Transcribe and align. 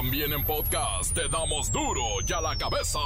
También 0.00 0.32
en 0.32 0.42
podcast 0.46 1.12
te 1.12 1.28
damos 1.28 1.70
duro 1.70 2.02
y 2.26 2.32
a 2.32 2.40
la 2.40 2.56
cabeza. 2.56 2.98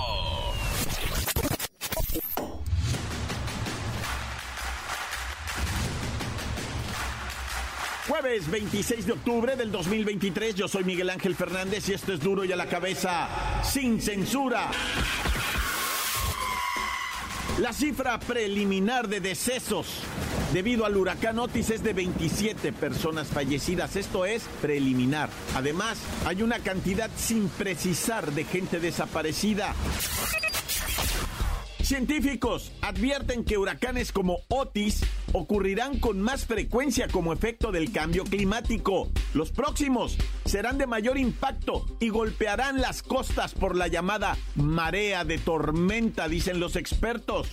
Jueves 8.07 8.49
26 8.49 9.07
de 9.07 9.13
octubre 9.13 9.57
del 9.57 9.73
2023, 9.73 10.55
yo 10.55 10.69
soy 10.69 10.85
Miguel 10.85 11.11
Ángel 11.11 11.35
Fernández 11.35 11.89
y 11.89 11.95
esto 11.95 12.13
es 12.13 12.21
duro 12.21 12.45
y 12.45 12.53
a 12.53 12.57
la 12.57 12.67
cabeza, 12.67 13.29
sin 13.65 14.01
censura. 14.01 14.71
La 17.59 17.73
cifra 17.73 18.21
preliminar 18.21 19.09
de 19.09 19.19
decesos 19.19 20.05
debido 20.55 20.87
al 20.87 20.97
huracán 20.97 21.41
Otis 21.41 21.71
es 21.71 21.83
de 21.83 21.93
27 21.93 22.73
personas 22.73 23.27
fallecidas. 23.27 23.97
Esto 23.97 24.25
es 24.25 24.45
preliminar. 24.63 25.29
Además, 25.57 25.99
hay 26.25 26.45
una 26.45 26.61
cantidad 26.61 27.11
sin 27.17 27.49
precisar 27.49 28.31
de 28.31 28.45
gente 28.45 28.79
desaparecida. 28.79 29.75
Científicos 31.83 32.71
advierten 32.83 33.45
que 33.45 33.59
huracanes 33.59 34.13
como 34.13 34.39
Otis 34.47 35.05
ocurrirán 35.33 35.99
con 35.99 36.21
más 36.21 36.47
frecuencia 36.47 37.09
como 37.09 37.33
efecto 37.33 37.73
del 37.73 37.91
cambio 37.91 38.23
climático. 38.23 39.11
Los 39.35 39.51
próximos 39.51 40.17
serán 40.45 40.79
de 40.79 40.87
mayor 40.87 41.19
impacto 41.19 41.85
y 41.99 42.11
golpearán 42.11 42.81
las 42.81 43.03
costas 43.03 43.55
por 43.55 43.75
la 43.75 43.89
llamada 43.89 44.39
marea 44.55 45.25
de 45.25 45.39
tormenta, 45.39 46.29
dicen 46.29 46.61
los 46.61 46.77
expertos. 46.77 47.51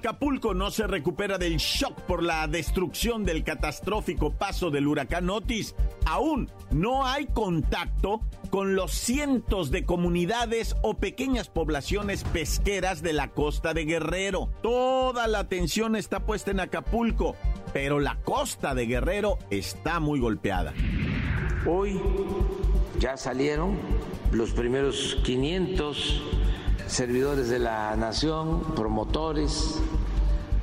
Acapulco 0.00 0.54
no 0.54 0.70
se 0.70 0.86
recupera 0.86 1.36
del 1.36 1.58
shock 1.58 2.00
por 2.06 2.22
la 2.22 2.48
destrucción 2.48 3.22
del 3.22 3.44
catastrófico 3.44 4.30
paso 4.30 4.70
del 4.70 4.86
huracán 4.86 5.28
Otis. 5.28 5.74
Aún 6.06 6.50
no 6.70 7.06
hay 7.06 7.26
contacto 7.26 8.22
con 8.48 8.74
los 8.74 8.92
cientos 8.92 9.70
de 9.70 9.84
comunidades 9.84 10.74
o 10.80 10.94
pequeñas 10.94 11.50
poblaciones 11.50 12.24
pesqueras 12.24 13.02
de 13.02 13.12
la 13.12 13.28
costa 13.28 13.74
de 13.74 13.84
Guerrero. 13.84 14.48
Toda 14.62 15.28
la 15.28 15.40
atención 15.40 15.94
está 15.94 16.20
puesta 16.20 16.50
en 16.50 16.60
Acapulco, 16.60 17.36
pero 17.74 18.00
la 18.00 18.16
costa 18.22 18.74
de 18.74 18.86
Guerrero 18.86 19.36
está 19.50 20.00
muy 20.00 20.18
golpeada. 20.18 20.72
Hoy 21.66 22.00
ya 22.98 23.18
salieron 23.18 23.76
los 24.32 24.52
primeros 24.52 25.18
500 25.24 26.39
servidores 26.90 27.48
de 27.48 27.60
la 27.60 27.94
nación, 27.94 28.74
promotores, 28.74 29.80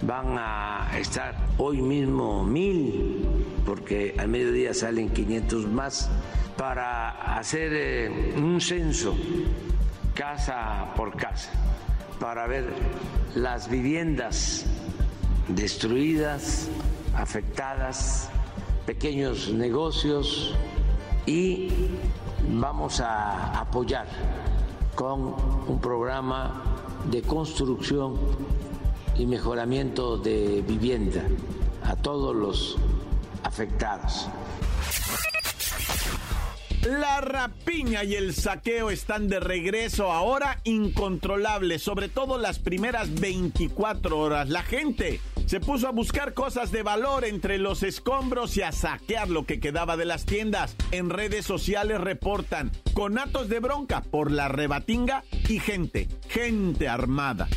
van 0.01 0.37
a 0.37 0.89
estar 0.99 1.35
hoy 1.57 1.81
mismo 1.81 2.43
mil, 2.43 3.25
porque 3.65 4.13
al 4.19 4.27
mediodía 4.27 4.73
salen 4.73 5.09
500 5.09 5.67
más, 5.67 6.09
para 6.57 7.37
hacer 7.37 7.71
eh, 7.73 8.33
un 8.35 8.59
censo 8.59 9.15
casa 10.13 10.93
por 10.97 11.15
casa, 11.15 11.51
para 12.19 12.45
ver 12.45 12.65
las 13.33 13.69
viviendas 13.69 14.65
destruidas, 15.47 16.67
afectadas, 17.15 18.29
pequeños 18.85 19.53
negocios 19.53 20.55
y 21.25 21.69
vamos 22.49 22.99
a 22.99 23.59
apoyar 23.59 24.07
con 24.97 25.35
un 25.67 25.79
programa 25.79 26.63
de 27.11 27.21
construcción 27.21 28.15
y 29.15 29.27
mejoramiento 29.27 30.17
de 30.17 30.63
vivienda 30.67 31.21
a 31.83 31.95
todos 31.95 32.35
los 32.35 32.77
afectados. 33.43 34.27
La 36.81 37.21
rapiña 37.21 38.03
y 38.03 38.15
el 38.15 38.33
saqueo 38.33 38.89
están 38.89 39.27
de 39.27 39.39
regreso 39.39 40.11
ahora 40.11 40.61
incontrolables, 40.63 41.83
sobre 41.83 42.09
todo 42.09 42.39
las 42.39 42.57
primeras 42.57 43.13
24 43.13 44.17
horas. 44.17 44.49
La 44.49 44.63
gente 44.63 45.21
se 45.47 45.61
puso 45.61 45.87
a 45.87 45.91
buscar 45.91 46.33
cosas 46.33 46.71
de 46.71 46.83
valor 46.83 47.23
entre 47.23 47.57
los 47.57 47.81
escombros 47.81 48.57
y 48.57 48.63
a 48.63 48.73
saquear 48.73 49.29
lo 49.29 49.45
que 49.45 49.61
quedaba 49.61 49.95
de 49.95 50.03
las 50.03 50.25
tiendas. 50.25 50.75
En 50.91 51.09
redes 51.09 51.45
sociales 51.45 52.01
reportan 52.01 52.69
conatos 52.93 53.47
de 53.47 53.61
bronca 53.61 54.01
por 54.01 54.29
la 54.29 54.49
rebatinga 54.49 55.23
y 55.47 55.59
gente, 55.59 56.09
gente 56.27 56.89
armada. 56.89 57.47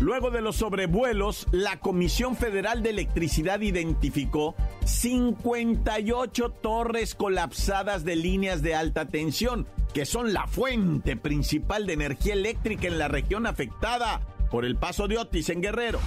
Luego 0.00 0.30
de 0.30 0.40
los 0.40 0.56
sobrevuelos, 0.56 1.46
la 1.52 1.78
Comisión 1.78 2.36
Federal 2.36 2.82
de 2.82 2.90
Electricidad 2.90 3.60
identificó 3.60 4.56
58 4.84 6.50
torres 6.50 7.14
colapsadas 7.14 8.04
de 8.04 8.16
líneas 8.16 8.62
de 8.62 8.74
alta 8.74 9.06
tensión, 9.06 9.66
que 9.94 10.06
son 10.06 10.32
la 10.32 10.48
fuente 10.48 11.16
principal 11.16 11.86
de 11.86 11.92
energía 11.92 12.32
eléctrica 12.34 12.88
en 12.88 12.98
la 12.98 13.06
región 13.06 13.46
afectada 13.46 14.20
por 14.50 14.64
el 14.64 14.76
paso 14.76 15.08
de 15.08 15.18
Otis 15.18 15.48
en 15.50 15.60
Guerrero. 15.60 16.00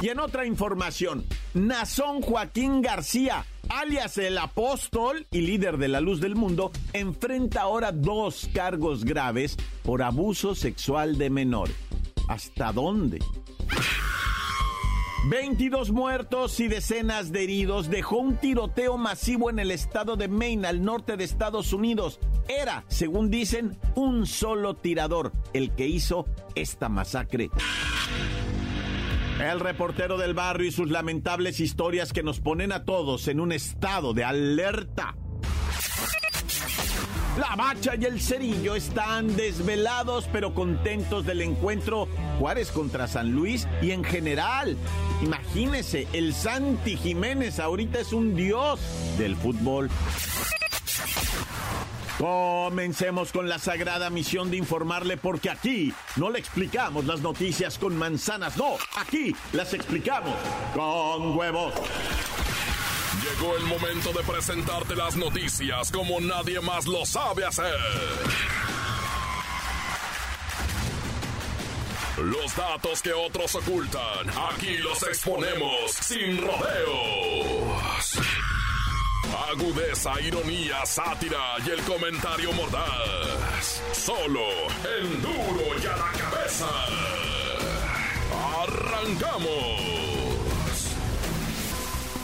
Y 0.00 0.08
en 0.08 0.18
otra 0.18 0.44
información, 0.44 1.24
Nazón 1.54 2.20
Joaquín 2.20 2.82
García, 2.82 3.46
alias 3.68 4.18
el 4.18 4.36
apóstol 4.38 5.26
y 5.30 5.40
líder 5.40 5.78
de 5.78 5.88
la 5.88 6.00
luz 6.00 6.20
del 6.20 6.36
mundo, 6.36 6.72
enfrenta 6.92 7.62
ahora 7.62 7.92
dos 7.92 8.48
cargos 8.52 9.04
graves 9.04 9.56
por 9.82 10.02
abuso 10.02 10.54
sexual 10.54 11.16
de 11.16 11.30
menores. 11.30 11.76
¿Hasta 12.28 12.72
dónde? 12.72 13.20
22 15.26 15.90
muertos 15.90 16.60
y 16.60 16.68
decenas 16.68 17.32
de 17.32 17.44
heridos 17.44 17.88
dejó 17.88 18.18
un 18.18 18.36
tiroteo 18.36 18.98
masivo 18.98 19.48
en 19.48 19.58
el 19.58 19.70
estado 19.70 20.16
de 20.16 20.28
Maine, 20.28 20.68
al 20.68 20.84
norte 20.84 21.16
de 21.16 21.24
Estados 21.24 21.72
Unidos. 21.72 22.20
Era, 22.46 22.84
según 22.88 23.30
dicen, 23.30 23.78
un 23.94 24.26
solo 24.26 24.74
tirador 24.74 25.32
el 25.54 25.70
que 25.70 25.86
hizo 25.86 26.26
esta 26.54 26.90
masacre. 26.90 27.48
El 29.40 29.60
reportero 29.60 30.18
del 30.18 30.34
barrio 30.34 30.68
y 30.68 30.72
sus 30.72 30.90
lamentables 30.90 31.58
historias 31.58 32.12
que 32.12 32.22
nos 32.22 32.40
ponen 32.40 32.70
a 32.70 32.84
todos 32.84 33.26
en 33.28 33.40
un 33.40 33.52
estado 33.52 34.12
de 34.12 34.24
alerta. 34.24 35.16
La 37.38 37.56
Bacha 37.56 37.96
y 37.96 38.04
el 38.04 38.20
Cerillo 38.20 38.76
están 38.76 39.34
desvelados 39.34 40.28
pero 40.32 40.54
contentos 40.54 41.26
del 41.26 41.40
encuentro 41.40 42.08
Juárez 42.38 42.70
contra 42.70 43.06
San 43.08 43.32
Luis 43.32 43.66
y 43.82 43.90
en 43.92 44.04
general. 44.04 44.76
Imagínese, 45.22 46.06
el 46.12 46.34
Santi 46.34 46.96
Jiménez 46.96 47.58
ahorita 47.58 48.00
es 48.00 48.12
un 48.12 48.34
dios 48.34 48.80
del 49.18 49.36
fútbol. 49.36 49.90
Comencemos 52.18 53.32
con 53.32 53.48
la 53.48 53.58
sagrada 53.58 54.08
misión 54.08 54.50
de 54.50 54.56
informarle 54.56 55.16
porque 55.16 55.50
aquí 55.50 55.92
no 56.16 56.30
le 56.30 56.38
explicamos 56.38 57.06
las 57.06 57.20
noticias 57.20 57.76
con 57.76 57.96
manzanas, 57.96 58.56
no, 58.56 58.76
aquí 58.96 59.34
las 59.52 59.74
explicamos 59.74 60.34
con 60.74 61.36
huevos. 61.36 61.74
Llegó 63.22 63.56
el 63.56 63.64
momento 63.64 64.12
de 64.12 64.22
presentarte 64.22 64.94
las 64.94 65.16
noticias 65.16 65.90
como 65.90 66.20
nadie 66.20 66.60
más 66.60 66.86
lo 66.86 67.04
sabe 67.04 67.44
hacer. 67.44 67.74
Los 72.16 72.54
datos 72.54 73.02
que 73.02 73.12
otros 73.12 73.56
ocultan, 73.56 74.30
aquí 74.52 74.76
los 74.78 75.02
exponemos 75.02 75.90
sin 75.90 76.40
rodeos. 76.40 78.20
Agudeza, 79.50 80.20
ironía, 80.20 80.86
sátira 80.86 81.56
y 81.66 81.70
el 81.70 81.82
comentario 81.82 82.52
mordaz. 82.52 83.82
Solo 83.92 84.46
el 84.98 85.20
duro 85.22 85.76
y 85.82 85.86
a 85.86 85.96
la 85.96 86.12
cabeza. 86.12 86.68
Arrancamos. 88.62 89.94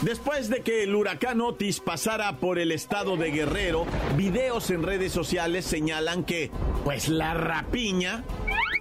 Después 0.03 0.49
de 0.49 0.63
que 0.63 0.85
el 0.85 0.95
huracán 0.95 1.41
Otis 1.41 1.81
pasara 1.81 2.39
por 2.39 2.59
el 2.59 2.73
estado 2.73 3.17
de 3.17 3.33
Guerrero, 3.33 3.87
videos 4.17 4.71
en 4.71 4.83
redes 4.83 5.13
sociales 5.13 5.67
señalan 5.67 6.25
que, 6.25 6.51
pues 6.85 7.09
la 7.09 7.35
rapiña 7.35 8.25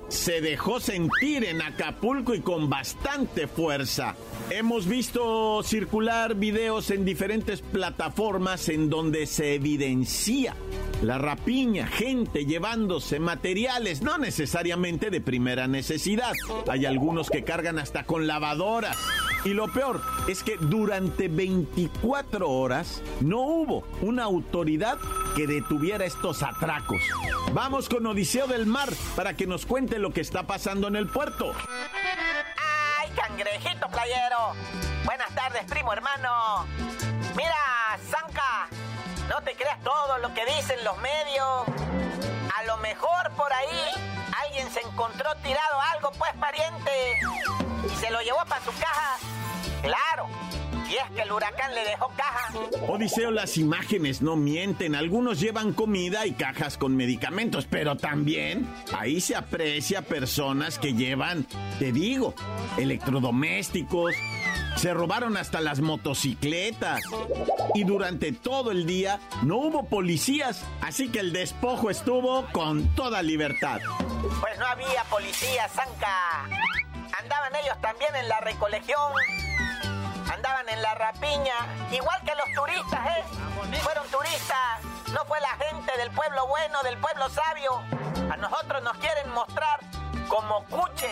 se 0.10 0.42
dejó 0.42 0.80
sentir 0.80 1.46
en 1.46 1.62
Acapulco 1.62 2.34
y 2.34 2.42
con 2.42 2.70
bastante 2.70 3.48
fuerza. 3.48 4.16
Hemos 4.50 4.88
visto 4.88 5.62
circular 5.64 6.36
videos 6.36 6.90
en 6.92 7.06
diferentes 7.06 7.62
plataformas 7.62 8.70
en 8.70 8.90
donde 8.90 9.28
se 9.28 9.54
evidencia 9.54 10.56
la 11.02 11.18
rapiña, 11.18 11.88
gente 11.88 12.46
llevándose 12.46 13.20
materiales, 13.20 14.02
no 14.02 14.18
necesariamente 14.18 15.10
de 15.10 15.22
primera 15.22 15.68
necesidad. 15.68 16.34
Hay 16.68 16.86
algunos 16.86 17.30
que 17.30 17.44
cargan 17.44 17.80
hasta 17.80 18.04
con 18.04 18.28
lavadoras. 18.28 18.98
Y 19.45 19.53
lo 19.53 19.68
peor 19.68 20.01
es 20.27 20.44
que 20.44 20.57
durante 20.57 21.27
24 21.27 22.50
horas 22.50 23.01
no 23.21 23.39
hubo 23.39 23.83
una 24.01 24.24
autoridad 24.24 24.97
que 25.36 25.47
detuviera 25.47 26.06
estos 26.06 26.44
atracos. 26.44 27.01
Vamos 27.53 27.88
con 27.88 28.06
Odiseo 28.06 28.47
del 28.47 28.65
Mar 28.65 28.89
para 29.15 29.36
que 29.36 29.47
nos 29.47 29.65
cuente 29.65 29.97
lo 29.97 30.12
que 30.12 30.21
está 30.21 30.44
pasando 30.44 30.88
en 30.88 30.95
el 30.97 31.07
puerto. 31.07 31.53
¡Ay, 33.00 33.09
cangrejito 33.15 33.88
playero! 33.89 34.53
Buenas 35.06 35.33
tardes, 35.33 35.63
primo 35.69 35.94
hermano. 35.94 36.65
Mira, 37.36 37.56
Zanca, 38.09 38.68
no 39.30 39.41
te 39.44 39.56
creas 39.56 39.81
todo 39.83 40.18
lo 40.18 40.33
que 40.33 40.45
dicen 40.45 40.83
los 40.83 40.97
medios. 40.97 41.63
A 42.57 42.63
lo 42.63 42.77
mejor 42.77 43.31
por 43.38 43.51
ahí 43.53 44.19
alguien 44.45 44.69
se 44.71 44.81
encontró 44.81 45.30
tirado 45.44 45.81
algo, 45.95 46.12
pues 46.18 46.31
pariente, 46.39 46.91
y 47.86 47.95
se 47.95 48.09
lo 48.12 48.21
llevó 48.21 48.39
para 48.47 48.63
su 48.63 48.71
caja. 48.71 49.18
Claro, 49.81 50.27
y 50.89 50.94
es 50.94 51.12
que 51.15 51.21
el 51.21 51.31
huracán 51.31 51.74
le 51.75 51.83
dejó 51.83 52.12
caja. 52.18 52.51
Odiseo, 52.88 53.31
las 53.31 53.57
imágenes 53.57 54.21
no 54.21 54.36
mienten. 54.36 54.95
Algunos 54.95 55.39
llevan 55.39 55.74
comida 55.74 56.25
y 56.25 56.31
cajas 56.31 56.77
con 56.77 56.95
medicamentos, 56.95 57.68
pero 57.69 57.95
también 57.95 58.68
ahí 58.97 59.21
se 59.21 59.36
aprecia 59.36 60.01
personas 60.01 60.80
que 60.80 60.94
llevan, 60.94 61.45
te 61.77 61.91
digo, 61.91 62.33
electrodomésticos. 62.77 64.15
Se 64.80 64.94
robaron 64.94 65.36
hasta 65.36 65.60
las 65.60 65.81
motocicletas. 65.81 67.02
Y 67.74 67.84
durante 67.84 68.31
todo 68.31 68.72
el 68.72 68.86
día 68.86 69.20
no 69.44 69.58
hubo 69.58 69.84
policías, 69.84 70.64
así 70.81 71.10
que 71.12 71.20
el 71.20 71.34
despojo 71.34 71.90
estuvo 71.90 72.46
con 72.54 72.88
toda 72.96 73.22
libertad. 73.22 73.81
Pues 74.40 74.58
no 74.58 74.66
había 74.66 75.04
policías, 75.10 75.70
Zanca. 75.74 76.46
Andaban 77.22 77.54
ellos 77.62 77.76
también 77.81 78.16
en 78.16 78.30
la 78.30 78.40
recolección 78.40 79.12
andaban 80.31 80.70
en 80.70 80.82
la 80.82 80.96
rapiña, 80.96 81.56
igual 81.92 82.22
que 82.24 82.34
los 82.36 82.46
turistas, 82.56 83.08
¿eh? 83.08 83.24
Fueron 83.82 84.08
turistas, 84.08 84.82
no 85.12 85.25
fue 85.25 85.40
la 85.42 85.66
gente 85.66 85.92
del 85.98 86.12
pueblo 86.12 86.48
bueno, 86.48 86.82
del 86.84 86.98
pueblo 86.98 87.28
sabio. 87.30 87.72
A 88.32 88.38
nosotros 88.38 88.84
nos 88.84 88.96
quieren 88.98 89.30
mostrar 89.32 89.80
como 90.30 90.64
cuches 90.66 91.12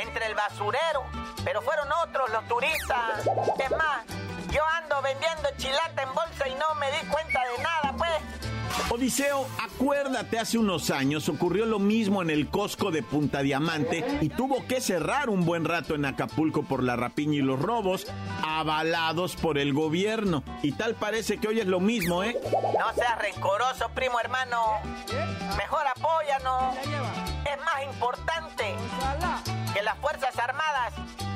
entre 0.00 0.26
el 0.26 0.34
basurero, 0.34 1.04
pero 1.44 1.60
fueron 1.60 1.88
otros 2.04 2.30
los 2.30 2.46
turistas. 2.48 3.26
Es 3.58 3.70
más, 3.72 4.06
yo 4.48 4.64
ando 4.78 5.02
vendiendo 5.02 5.48
chilata 5.58 6.02
en 6.02 6.14
bolsa 6.14 6.48
y 6.48 6.54
no 6.54 6.74
me 6.76 6.90
di 6.92 7.06
cuenta 7.08 7.40
de 7.40 7.62
nada, 7.62 7.94
pues. 7.98 8.61
Odiseo, 8.90 9.46
acuérdate, 9.58 10.38
hace 10.38 10.58
unos 10.58 10.90
años 10.90 11.28
ocurrió 11.28 11.66
lo 11.66 11.78
mismo 11.78 12.22
en 12.22 12.30
el 12.30 12.48
Costco 12.48 12.90
de 12.90 13.02
Punta 13.02 13.40
Diamante 13.42 14.18
y 14.20 14.28
tuvo 14.28 14.66
que 14.66 14.80
cerrar 14.80 15.30
un 15.30 15.44
buen 15.44 15.64
rato 15.64 15.94
en 15.94 16.04
Acapulco 16.04 16.62
por 16.62 16.82
la 16.82 16.96
rapiña 16.96 17.34
y 17.34 17.42
los 17.42 17.60
robos, 17.60 18.06
avalados 18.42 19.36
por 19.36 19.58
el 19.58 19.72
gobierno. 19.72 20.42
Y 20.62 20.72
tal 20.72 20.94
parece 20.94 21.38
que 21.38 21.48
hoy 21.48 21.60
es 21.60 21.66
lo 21.66 21.80
mismo, 21.80 22.22
¿eh? 22.22 22.38
No 22.52 22.94
seas 22.94 23.18
rencoroso, 23.18 23.88
primo 23.94 24.18
hermano. 24.20 24.60
Mejor 25.56 25.86
apóyanos. 25.96 26.76
Es 27.44 27.58
más 27.64 27.82
importante 27.84 28.74
que 29.74 29.82
las 29.82 29.98
Fuerzas 29.98 30.38
Armadas 30.38 30.92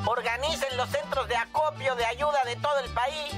organicen 0.07 0.77
los 0.77 0.89
centros 0.91 1.27
de 1.29 1.37
acopio 1.37 1.95
de 1.97 2.05
ayuda 2.05 2.39
de 2.45 2.57
todo 2.57 2.79
el 2.85 2.91
país. 2.93 3.33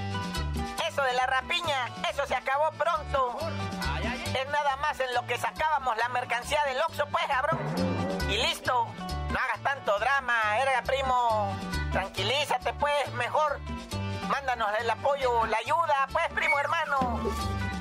Eso 0.89 1.03
de 1.03 1.13
la 1.15 1.27
rapiña, 1.27 1.87
eso 2.13 2.27
se 2.27 2.35
acabó 2.35 2.71
pronto. 2.77 3.39
Es 4.35 4.47
nada 4.49 4.77
más 4.77 4.99
en 5.01 5.15
lo 5.15 5.27
que 5.27 5.39
sacábamos 5.39 5.97
la 5.97 6.09
mercancía 6.11 6.61
del 6.67 6.81
Oxxo, 6.83 7.07
pues, 7.11 7.25
cabrón. 7.27 7.59
Y 8.29 8.37
listo. 8.37 8.87
No 9.31 9.39
hagas 9.39 9.63
tanto 9.63 9.99
drama, 9.99 10.35
erga 10.61 10.83
primo. 10.83 11.57
Tranquilízate, 11.93 12.73
pues, 12.75 13.13
mejor. 13.15 13.61
Mándanos 14.29 14.69
el 14.81 14.91
apoyo, 14.91 15.47
la 15.47 15.59
ayuda, 15.59 16.09
pues, 16.13 16.27
primo 16.35 16.59
hermano. 16.59 17.21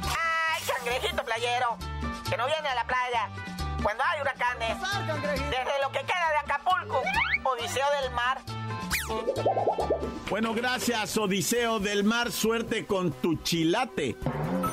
¡Ay, 0.03 0.63
cangrejito 0.65 1.23
playero! 1.23 1.77
Que 2.29 2.37
no 2.37 2.45
viene 2.45 2.67
a 2.69 2.75
la 2.75 2.83
playa 2.85 3.29
cuando 3.81 4.03
hay 4.03 4.21
huracanes. 4.21 4.77
Desde 5.49 5.81
lo 5.81 5.91
que 5.91 5.99
queda 5.99 6.29
de 6.29 6.37
Acapulco, 6.37 7.01
Odiseo 7.43 7.85
del 8.01 8.11
Mar. 8.11 8.41
Bueno, 10.29 10.53
gracias, 10.53 11.17
Odiseo 11.17 11.79
del 11.79 12.03
Mar. 12.03 12.31
Suerte 12.31 12.85
con 12.85 13.11
tu 13.13 13.35
chilate. 13.43 14.17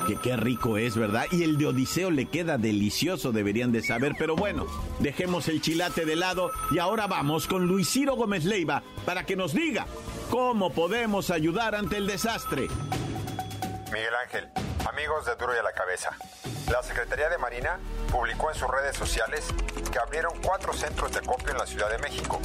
Que 0.05 0.17
qué 0.17 0.37
rico 0.37 0.77
es, 0.77 0.95
¿verdad? 0.95 1.25
Y 1.31 1.43
el 1.43 1.57
de 1.57 1.67
Odiseo 1.67 2.11
le 2.11 2.27
queda 2.27 2.57
delicioso, 2.57 3.31
deberían 3.31 3.71
de 3.71 3.81
saber. 3.81 4.13
Pero 4.19 4.35
bueno, 4.35 4.67
dejemos 4.99 5.47
el 5.47 5.61
chilate 5.61 6.05
de 6.05 6.15
lado 6.15 6.51
y 6.69 6.77
ahora 6.77 7.07
vamos 7.07 7.47
con 7.47 7.65
Luis 7.65 7.89
Ciro 7.89 8.15
Gómez 8.15 8.45
Leiva 8.45 8.83
para 9.05 9.25
que 9.25 9.35
nos 9.35 9.53
diga 9.53 9.87
cómo 10.29 10.71
podemos 10.71 11.31
ayudar 11.31 11.73
ante 11.73 11.97
el 11.97 12.05
desastre. 12.05 12.67
Miguel 13.91 14.13
Ángel, 14.23 14.47
amigos 14.87 15.25
de 15.25 15.35
Duro 15.37 15.55
y 15.55 15.57
a 15.57 15.63
la 15.63 15.71
Cabeza. 15.71 16.11
La 16.71 16.83
Secretaría 16.83 17.29
de 17.29 17.37
Marina 17.37 17.79
publicó 18.11 18.51
en 18.51 18.59
sus 18.59 18.69
redes 18.69 18.95
sociales 18.95 19.45
que 19.91 19.99
abrieron 19.99 20.33
cuatro 20.43 20.73
centros 20.73 21.11
de 21.13 21.19
acopio 21.19 21.51
en 21.51 21.57
la 21.57 21.65
Ciudad 21.65 21.89
de 21.89 21.97
México. 21.99 22.39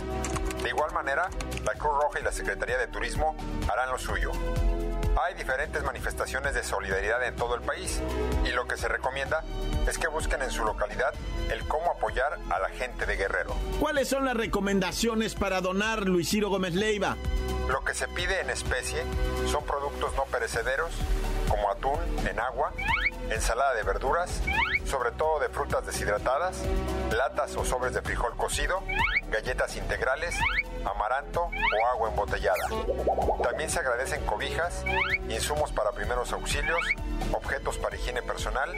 De 0.63 0.69
igual 0.69 0.93
manera, 0.93 1.29
la 1.65 1.73
Cruz 1.75 1.93
Roja 2.03 2.21
y 2.21 2.23
la 2.23 2.33
Secretaría 2.33 2.79
de 2.79 2.87
Turismo 2.87 3.37
harán 3.71 3.91
lo 3.91 3.99
suyo. 3.99 4.31
Hay 5.17 5.35
diferentes 5.35 5.83
manifestaciones 5.83 6.55
de 6.55 6.63
solidaridad 6.63 7.23
en 7.27 7.35
todo 7.35 7.55
el 7.55 7.63
país 7.63 8.01
y 8.45 8.51
lo 8.51 8.67
que 8.67 8.77
se 8.77 8.89
recomienda 8.89 9.43
es 9.89 9.99
que 9.99 10.09
busquen 10.09 10.43
en 10.43 10.51
su 10.51 10.65
localidad 10.65 11.13
el 11.51 11.67
cómo 11.67 11.91
apoyar 11.91 12.39
a 12.49 12.59
la 12.61 12.69
gente 12.71 13.07
de 13.07 13.17
Guerrero. 13.17 13.55
¿Cuáles 13.81 14.09
son 14.09 14.25
las 14.25 14.37
recomendaciones 14.37 15.35
para 15.35 15.61
donar 15.61 16.07
Luis 16.07 16.31
Ciro 16.31 16.49
Gómez 16.49 16.75
Leiva? 16.75 17.17
Lo 17.69 17.85
que 17.85 17.95
se 17.95 18.07
pide 18.09 18.41
en 18.41 18.51
especie 18.51 19.03
son 19.47 19.65
productos 19.65 20.15
no 20.17 20.25
perecederos 20.25 20.91
como 21.49 21.71
atún 21.71 21.99
en 22.29 22.39
agua, 22.39 22.73
ensalada 23.31 23.75
de 23.75 23.83
verduras, 23.83 24.41
sobre 24.85 25.11
todo 25.13 25.41
de 25.41 25.49
frutas 25.49 25.85
deshidratadas, 25.85 26.63
latas 27.13 27.57
o 27.57 27.65
sobres 27.65 27.95
de 27.95 28.03
frijol 28.03 28.37
cocido, 28.37 28.83
galletas 29.31 29.77
integrales, 29.77 30.35
amaranto 30.85 31.43
o 31.43 31.87
agua 31.93 32.11
embotellada. 32.11 32.69
También 33.43 33.71
se 33.71 33.81
agradecen 33.81 34.25
cobijas, 34.27 34.85
insumos 35.29 35.73
para 35.73 35.93
primeros 35.93 36.33
auxilios, 36.33 36.81
objetos 37.33 37.79
para 37.79 37.97
higiene 37.97 38.23
personal, 38.23 38.71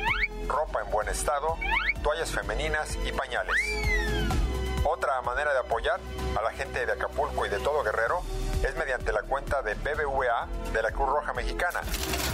ropa 0.46 0.82
en 0.82 0.90
buen 0.90 1.08
estado, 1.08 1.56
toallas 2.02 2.30
femeninas 2.30 2.98
y 3.04 3.12
pañales. 3.12 4.31
Otra 4.84 5.20
manera 5.22 5.52
de 5.52 5.60
apoyar 5.60 6.00
a 6.38 6.42
la 6.42 6.50
gente 6.52 6.84
de 6.84 6.92
Acapulco 6.92 7.46
y 7.46 7.48
de 7.48 7.58
todo 7.60 7.82
Guerrero 7.82 8.20
es 8.62 8.76
mediante 8.76 9.12
la 9.12 9.22
cuenta 9.22 9.62
de 9.62 9.74
BBVA 9.74 10.48
de 10.72 10.82
la 10.82 10.92
Cruz 10.92 11.08
Roja 11.08 11.32
Mexicana, 11.32 11.80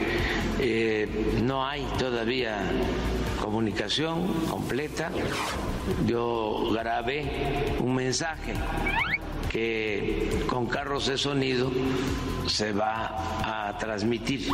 eh, 0.61 1.41
no 1.43 1.65
hay 1.67 1.85
todavía 1.99 2.59
comunicación 3.41 4.33
completa, 4.51 5.11
yo 6.07 6.71
grabé 6.73 7.75
un 7.81 7.95
mensaje 7.95 8.55
que 9.53 10.45
con 10.49 10.67
carros 10.67 11.07
de 11.07 11.19
sonido 11.19 11.71
se 12.47 12.73
va 12.73 13.69
a 13.69 13.77
transmitir 13.79 14.49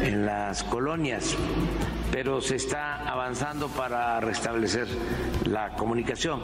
en 0.00 0.26
las 0.26 0.64
colonias, 0.64 1.36
pero 2.10 2.40
se 2.40 2.56
está 2.56 3.08
avanzando 3.08 3.68
para 3.68 4.20
restablecer 4.20 4.88
la 5.44 5.76
comunicación. 5.76 6.40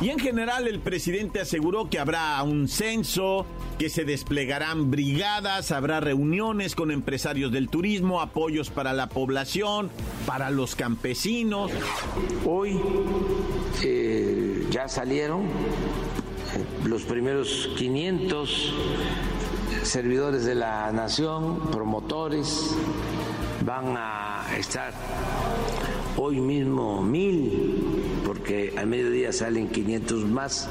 Y 0.00 0.10
en 0.10 0.20
general 0.20 0.68
el 0.68 0.78
presidente 0.78 1.40
aseguró 1.40 1.90
que 1.90 1.98
habrá 1.98 2.40
un 2.44 2.68
censo, 2.68 3.44
que 3.78 3.90
se 3.90 4.04
desplegarán 4.04 4.90
brigadas, 4.90 5.72
habrá 5.72 5.98
reuniones 5.98 6.76
con 6.76 6.92
empresarios 6.92 7.50
del 7.50 7.68
turismo, 7.68 8.20
apoyos 8.20 8.70
para 8.70 8.92
la 8.92 9.08
población, 9.08 9.90
para 10.24 10.50
los 10.50 10.76
campesinos. 10.76 11.72
Hoy 12.46 12.80
eh, 13.82 14.66
ya 14.70 14.88
salieron 14.88 15.48
los 16.84 17.02
primeros 17.02 17.70
500 17.76 18.74
servidores 19.82 20.44
de 20.44 20.54
la 20.54 20.90
nación, 20.92 21.60
promotores, 21.70 22.76
van 23.64 23.96
a 23.96 24.46
estar 24.58 24.92
hoy 26.16 26.40
mismo 26.40 27.02
mil, 27.02 28.22
porque 28.24 28.74
al 28.76 28.86
mediodía 28.86 29.32
salen 29.32 29.68
500 29.68 30.24
más, 30.26 30.68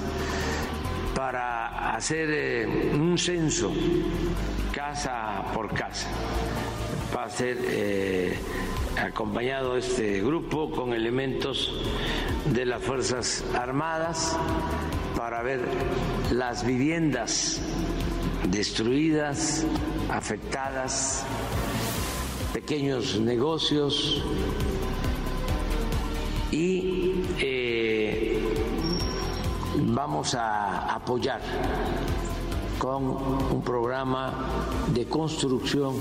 para 1.16 1.96
hacer 1.96 2.30
eh, 2.32 2.92
un 2.94 3.18
censo 3.18 3.72
casa 4.72 5.46
por 5.54 5.74
casa. 5.74 6.08
Va 7.16 7.24
a 7.24 7.30
ser 7.30 7.58
eh, 7.62 8.38
acompañado 9.02 9.78
este 9.78 10.22
grupo 10.22 10.70
con 10.70 10.94
elementos 10.94 11.74
de 12.54 12.66
las 12.66 12.84
Fuerzas 12.84 13.44
Armadas 13.56 14.38
para 15.28 15.44
ver 15.44 15.60
las 16.32 16.66
viviendas 16.66 17.60
destruidas, 18.50 19.66
afectadas, 20.10 21.26
pequeños 22.54 23.20
negocios 23.20 24.24
y 26.50 27.26
eh, 27.40 28.42
vamos 29.80 30.34
a 30.34 30.96
apoyar 30.96 31.42
con 32.80 33.04
un 33.52 33.62
programa 33.66 34.48
de 34.94 35.08
construcción 35.08 35.96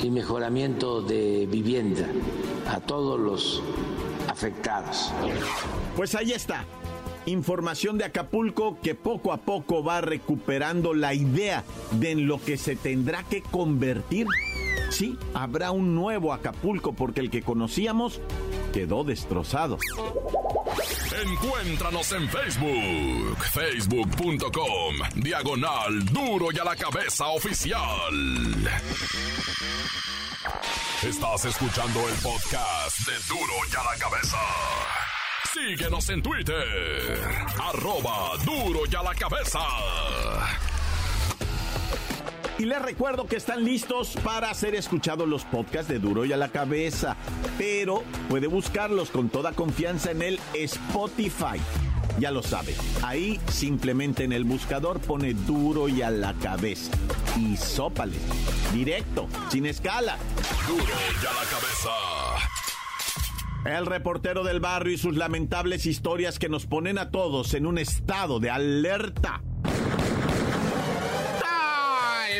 y 0.00 0.10
mejoramiento 0.10 1.02
de 1.02 1.46
vivienda 1.48 2.08
a 2.68 2.80
todos 2.80 3.20
los 3.20 3.62
afectados. 4.26 5.12
Pues 5.94 6.16
ahí 6.16 6.32
está. 6.32 6.66
Información 7.30 7.96
de 7.96 8.04
Acapulco 8.04 8.78
que 8.82 8.96
poco 8.96 9.32
a 9.32 9.36
poco 9.36 9.84
va 9.84 10.00
recuperando 10.00 10.94
la 10.94 11.14
idea 11.14 11.62
de 11.92 12.10
en 12.10 12.26
lo 12.26 12.42
que 12.42 12.56
se 12.56 12.74
tendrá 12.74 13.22
que 13.22 13.40
convertir. 13.40 14.26
Sí, 14.90 15.16
habrá 15.32 15.70
un 15.70 15.94
nuevo 15.94 16.32
Acapulco 16.32 16.92
porque 16.92 17.20
el 17.20 17.30
que 17.30 17.42
conocíamos 17.42 18.20
quedó 18.72 19.04
destrozado. 19.04 19.78
Encuéntranos 21.24 22.10
en 22.12 22.28
Facebook, 22.28 23.36
facebook.com, 23.52 24.94
diagonal 25.14 26.04
duro 26.06 26.48
y 26.52 26.58
a 26.58 26.64
la 26.64 26.74
cabeza 26.74 27.28
oficial. 27.28 27.78
Estás 31.06 31.44
escuchando 31.44 32.00
el 32.08 32.14
podcast 32.16 32.98
de 33.06 33.12
duro 33.28 33.54
y 33.72 33.76
a 33.76 33.84
la 33.84 33.98
cabeza. 33.98 34.38
Síguenos 35.52 36.08
en 36.10 36.22
Twitter, 36.22 37.18
arroba 37.60 38.36
duro 38.44 38.82
y 38.88 38.94
a 38.94 39.02
la 39.02 39.14
cabeza. 39.14 39.58
Y 42.56 42.66
les 42.66 42.80
recuerdo 42.80 43.26
que 43.26 43.36
están 43.36 43.64
listos 43.64 44.14
para 44.22 44.52
ser 44.54 44.76
escuchados 44.76 45.26
los 45.26 45.44
podcasts 45.44 45.88
de 45.88 45.98
Duro 45.98 46.24
y 46.24 46.32
a 46.32 46.36
la 46.36 46.50
Cabeza, 46.50 47.16
pero 47.56 48.04
puede 48.28 48.48
buscarlos 48.48 49.10
con 49.10 49.30
toda 49.30 49.52
confianza 49.52 50.10
en 50.10 50.22
el 50.22 50.40
Spotify. 50.54 51.58
Ya 52.18 52.30
lo 52.30 52.42
sabe, 52.42 52.76
ahí 53.02 53.40
simplemente 53.50 54.24
en 54.24 54.32
el 54.32 54.44
buscador 54.44 55.00
pone 55.00 55.32
Duro 55.32 55.88
y 55.88 56.02
a 56.02 56.10
la 56.10 56.34
Cabeza. 56.34 56.92
Y 57.38 57.56
sópale, 57.56 58.18
directo, 58.74 59.26
sin 59.50 59.64
escala. 59.64 60.18
Duro 60.68 60.84
y 60.84 61.26
a 61.26 61.32
la 61.32 61.48
cabeza. 61.48 62.59
El 63.64 63.84
reportero 63.84 64.42
del 64.42 64.58
barrio 64.58 64.94
y 64.94 64.98
sus 64.98 65.16
lamentables 65.16 65.84
historias 65.84 66.38
que 66.38 66.48
nos 66.48 66.66
ponen 66.66 66.98
a 66.98 67.10
todos 67.10 67.52
en 67.54 67.66
un 67.66 67.76
estado 67.78 68.40
de 68.40 68.50
alerta. 68.50 69.42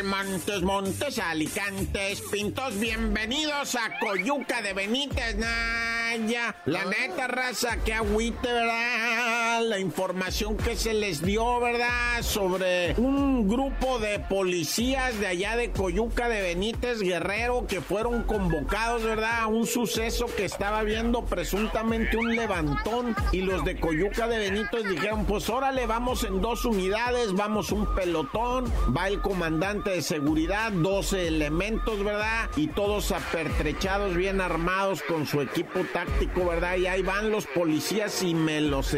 Montes, 0.03 0.61
Montes, 0.63 1.19
Alicantes, 1.19 2.21
Pintos, 2.31 2.79
bienvenidos 2.79 3.75
a 3.75 3.99
Coyuca 3.99 4.61
de 4.61 4.73
Benítez, 4.73 5.35
Naya. 5.35 6.55
La 6.65 6.85
neta, 6.85 7.27
raza, 7.27 7.77
que 7.83 7.93
agüite, 7.93 8.51
¿verdad? 8.51 9.30
La 9.59 9.79
información 9.79 10.55
que 10.55 10.77
se 10.77 10.93
les 10.93 11.21
dio, 11.21 11.59
¿verdad? 11.59 12.21
Sobre 12.21 12.93
un 12.97 13.49
grupo 13.49 13.99
de 13.99 14.17
policías 14.19 15.19
de 15.19 15.27
allá 15.27 15.57
de 15.57 15.71
Coyuca 15.71 16.29
de 16.29 16.41
Benítez, 16.41 16.99
Guerrero, 17.01 17.67
que 17.67 17.81
fueron 17.81 18.23
convocados, 18.23 19.03
¿verdad? 19.03 19.41
A 19.41 19.47
un 19.47 19.67
suceso 19.67 20.25
que 20.37 20.45
estaba 20.45 20.83
viendo 20.83 21.25
presuntamente 21.25 22.15
un 22.17 22.35
levantón 22.35 23.13
y 23.33 23.41
los 23.41 23.65
de 23.65 23.77
Coyuca 23.79 24.27
de 24.27 24.39
Benítez 24.39 24.87
dijeron, 24.89 25.25
pues 25.25 25.49
órale, 25.49 25.85
vamos 25.85 26.23
en 26.23 26.41
dos 26.41 26.63
unidades, 26.63 27.33
vamos 27.33 27.71
un 27.71 27.85
pelotón, 27.93 28.71
va 28.95 29.09
el 29.09 29.19
comandante 29.21 29.91
de 29.91 30.01
seguridad, 30.01 30.71
12 30.71 31.27
elementos, 31.27 32.03
¿verdad? 32.03 32.49
Y 32.55 32.67
todos 32.67 33.11
apertrechados, 33.11 34.15
bien 34.15 34.39
armados 34.39 35.01
con 35.03 35.27
su 35.27 35.41
equipo 35.41 35.81
táctico, 35.93 36.45
¿verdad? 36.45 36.77
Y 36.77 36.87
ahí 36.87 37.01
van 37.01 37.31
los 37.31 37.45
policías 37.47 38.23
y 38.23 38.33
me 38.33 38.61
los 38.61 38.93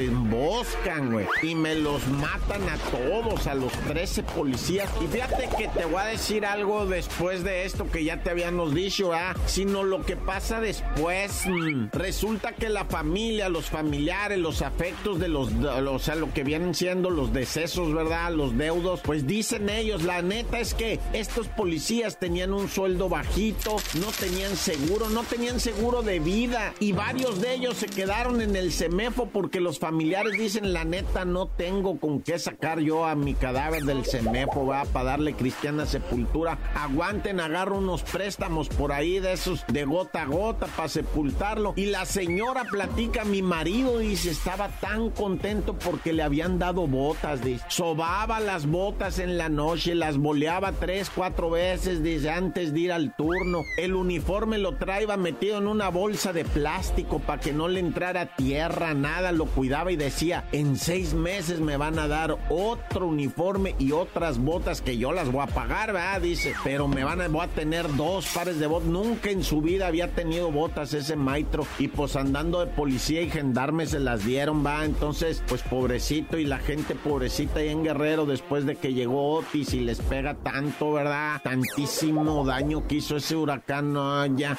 güey. 1.12 1.28
Y 1.42 1.56
me 1.56 1.76
los 1.76 2.06
matan 2.08 2.62
a 2.70 2.78
todos, 2.92 3.48
a 3.48 3.56
los 3.56 3.72
13 3.88 4.24
policías. 4.24 4.90
Y 5.02 5.08
fíjate 5.08 5.50
que 5.58 5.68
te 5.68 5.86
voy 5.86 6.02
a 6.02 6.06
decir 6.06 6.46
algo 6.46 6.86
después 6.86 7.44
de 7.44 7.66
esto 7.66 7.90
que 7.90 8.04
ya 8.04 8.22
te 8.22 8.30
habíamos 8.30 8.74
dicho, 8.74 9.14
¿ah? 9.14 9.36
Sino 9.46 9.84
lo 9.84 10.06
que 10.06 10.16
pasa 10.16 10.60
después. 10.60 11.46
mm, 11.46 11.88
resulta 11.94 12.54
que 12.54 12.70
la 12.70 12.86
familia, 12.86 13.50
los 13.50 13.70
familiares, 13.70 14.38
los 14.38 14.62
afectos 14.62 15.20
de 15.20 15.28
los, 15.28 15.52
o 15.54 16.00
sea, 16.00 16.16
lo 16.16 16.34
que 16.34 16.44
vienen 16.44 16.74
siendo 16.74 17.10
los 17.10 17.34
decesos, 17.34 17.94
¿verdad? 17.94 18.32
Los 18.32 18.58
deudos, 18.58 19.02
pues 19.04 19.26
dicen 19.28 19.70
ellos, 19.70 20.04
la 20.04 20.22
neta 20.22 20.60
es 20.60 20.74
que 20.74 21.00
estos 21.14 21.48
policías 21.48 22.20
tenían 22.20 22.54
un 22.54 22.70
sueldo 22.70 23.10
bajito, 23.10 23.78
no 24.00 24.08
tenían 24.20 24.56
seguro, 24.56 25.10
no 25.10 25.24
tenían 25.24 25.60
seguro 25.60 26.02
de 26.02 26.20
vida 26.20 26.74
y 26.80 26.92
varios 26.92 27.42
de 27.42 27.56
ellos 27.56 27.78
se 27.78 27.88
quedaron 27.88 28.42
en 28.42 28.56
el 28.56 28.72
CEMEFO 28.72 29.28
porque 29.28 29.60
los 29.60 29.80
familiares 29.80 30.33
dicen, 30.38 30.74
la 30.74 30.84
neta 30.84 31.26
no 31.26 31.48
tengo 31.48 32.00
con 32.00 32.22
qué 32.22 32.40
sacar 32.40 32.80
yo 32.80 33.06
a 33.06 33.16
mi 33.16 33.34
cadáver 33.34 33.84
del 33.84 34.06
CEMEFO, 34.06 34.66
va, 34.66 34.86
para 34.86 35.12
darle 35.12 35.34
cristiana 35.34 35.86
sepultura. 35.86 36.58
Aguanten, 36.76 37.40
agarro 37.40 37.78
unos 37.78 38.04
préstamos 38.04 38.70
por 38.70 38.92
ahí 38.92 39.20
de 39.20 39.34
esos 39.34 39.66
de 39.68 39.86
gota 39.86 40.24
a 40.24 40.26
gota 40.26 40.68
para 40.68 40.90
sepultarlo. 40.90 41.74
Y 41.76 41.88
la 41.88 42.06
señora 42.06 42.64
platica, 42.66 43.24
mi 43.26 43.42
marido 43.42 44.00
dice, 44.00 44.32
estaba 44.32 44.70
tan 44.80 45.10
contento 45.10 45.78
porque 45.78 46.14
le 46.14 46.24
habían 46.24 46.60
dado 46.60 46.88
botas, 46.88 47.44
dice. 47.44 47.64
Sobaba 47.68 48.40
las 48.40 48.66
botas 48.66 49.20
en 49.20 49.38
la 49.38 49.50
noche, 49.50 49.96
las 49.96 50.18
boleaba 50.18 50.72
tres, 50.72 51.12
cuatro 51.14 51.50
veces, 51.50 52.04
dice, 52.04 52.30
antes 52.30 52.74
de 52.74 52.80
ir 52.80 52.92
al 52.92 53.16
turno. 53.16 53.62
El 53.78 53.96
uniforme 53.96 54.58
lo 54.58 54.78
traía 54.78 55.04
metido 55.18 55.58
en 55.58 55.68
una 55.68 55.90
bolsa 55.90 56.34
de 56.34 56.46
plástico 56.46 57.20
para 57.20 57.42
que 57.42 57.52
no 57.52 57.68
le 57.68 57.80
entrara 57.80 58.36
tierra, 58.36 58.94
nada, 58.94 59.32
lo 59.32 59.46
cuidaba 59.48 59.92
y 59.92 59.96
decía, 59.96 60.23
en 60.32 60.78
seis 60.78 61.14
meses 61.14 61.60
me 61.60 61.76
van 61.76 62.00
a 62.00 62.08
dar 62.08 62.38
otro 62.50 63.08
uniforme 63.08 63.76
y 63.78 63.92
otras 63.92 64.38
botas 64.38 64.82
que 64.82 64.98
yo 64.98 65.12
las 65.12 65.30
voy 65.30 65.42
a 65.42 65.48
pagar, 65.48 65.92
¿verdad? 65.92 66.22
Dice, 66.22 66.54
pero 66.64 66.88
me 66.88 67.04
van 67.04 67.20
a, 67.22 67.28
voy 67.28 67.46
a 67.46 67.48
tener 67.48 67.94
dos 67.96 68.28
pares 68.34 68.60
de 68.60 68.68
botas. 68.68 68.88
Nunca 68.88 69.30
en 69.32 69.44
su 69.44 69.62
vida 69.62 69.88
había 69.88 70.12
tenido 70.12 70.52
botas 70.52 70.94
ese 70.94 71.16
maestro 71.16 71.66
y 71.78 71.90
pues 71.90 72.16
andando 72.16 72.62
de 72.62 72.68
policía 72.68 73.22
y 73.22 73.30
gendarme 73.30 73.86
se 73.86 74.00
las 74.00 74.26
dieron, 74.26 74.66
va. 74.66 74.86
Entonces, 74.86 75.44
pues 75.48 75.62
pobrecito 75.62 76.38
y 76.38 76.46
la 76.46 76.60
gente 76.60 76.96
pobrecita 76.96 77.60
ahí 77.60 77.70
en 77.70 77.84
Guerrero 77.84 78.26
después 78.26 78.66
de 78.66 78.76
que 78.76 78.94
llegó 78.94 79.34
Otis 79.36 79.74
y 79.74 79.82
les 79.82 80.00
pega 80.00 80.36
tanto, 80.36 80.94
¿verdad? 80.94 81.42
Tantísimo 81.44 82.46
daño 82.46 82.88
que 82.88 82.96
hizo 82.96 83.18
ese 83.18 83.36
huracán, 83.36 83.94
no, 83.94 84.26
ya. 84.38 84.58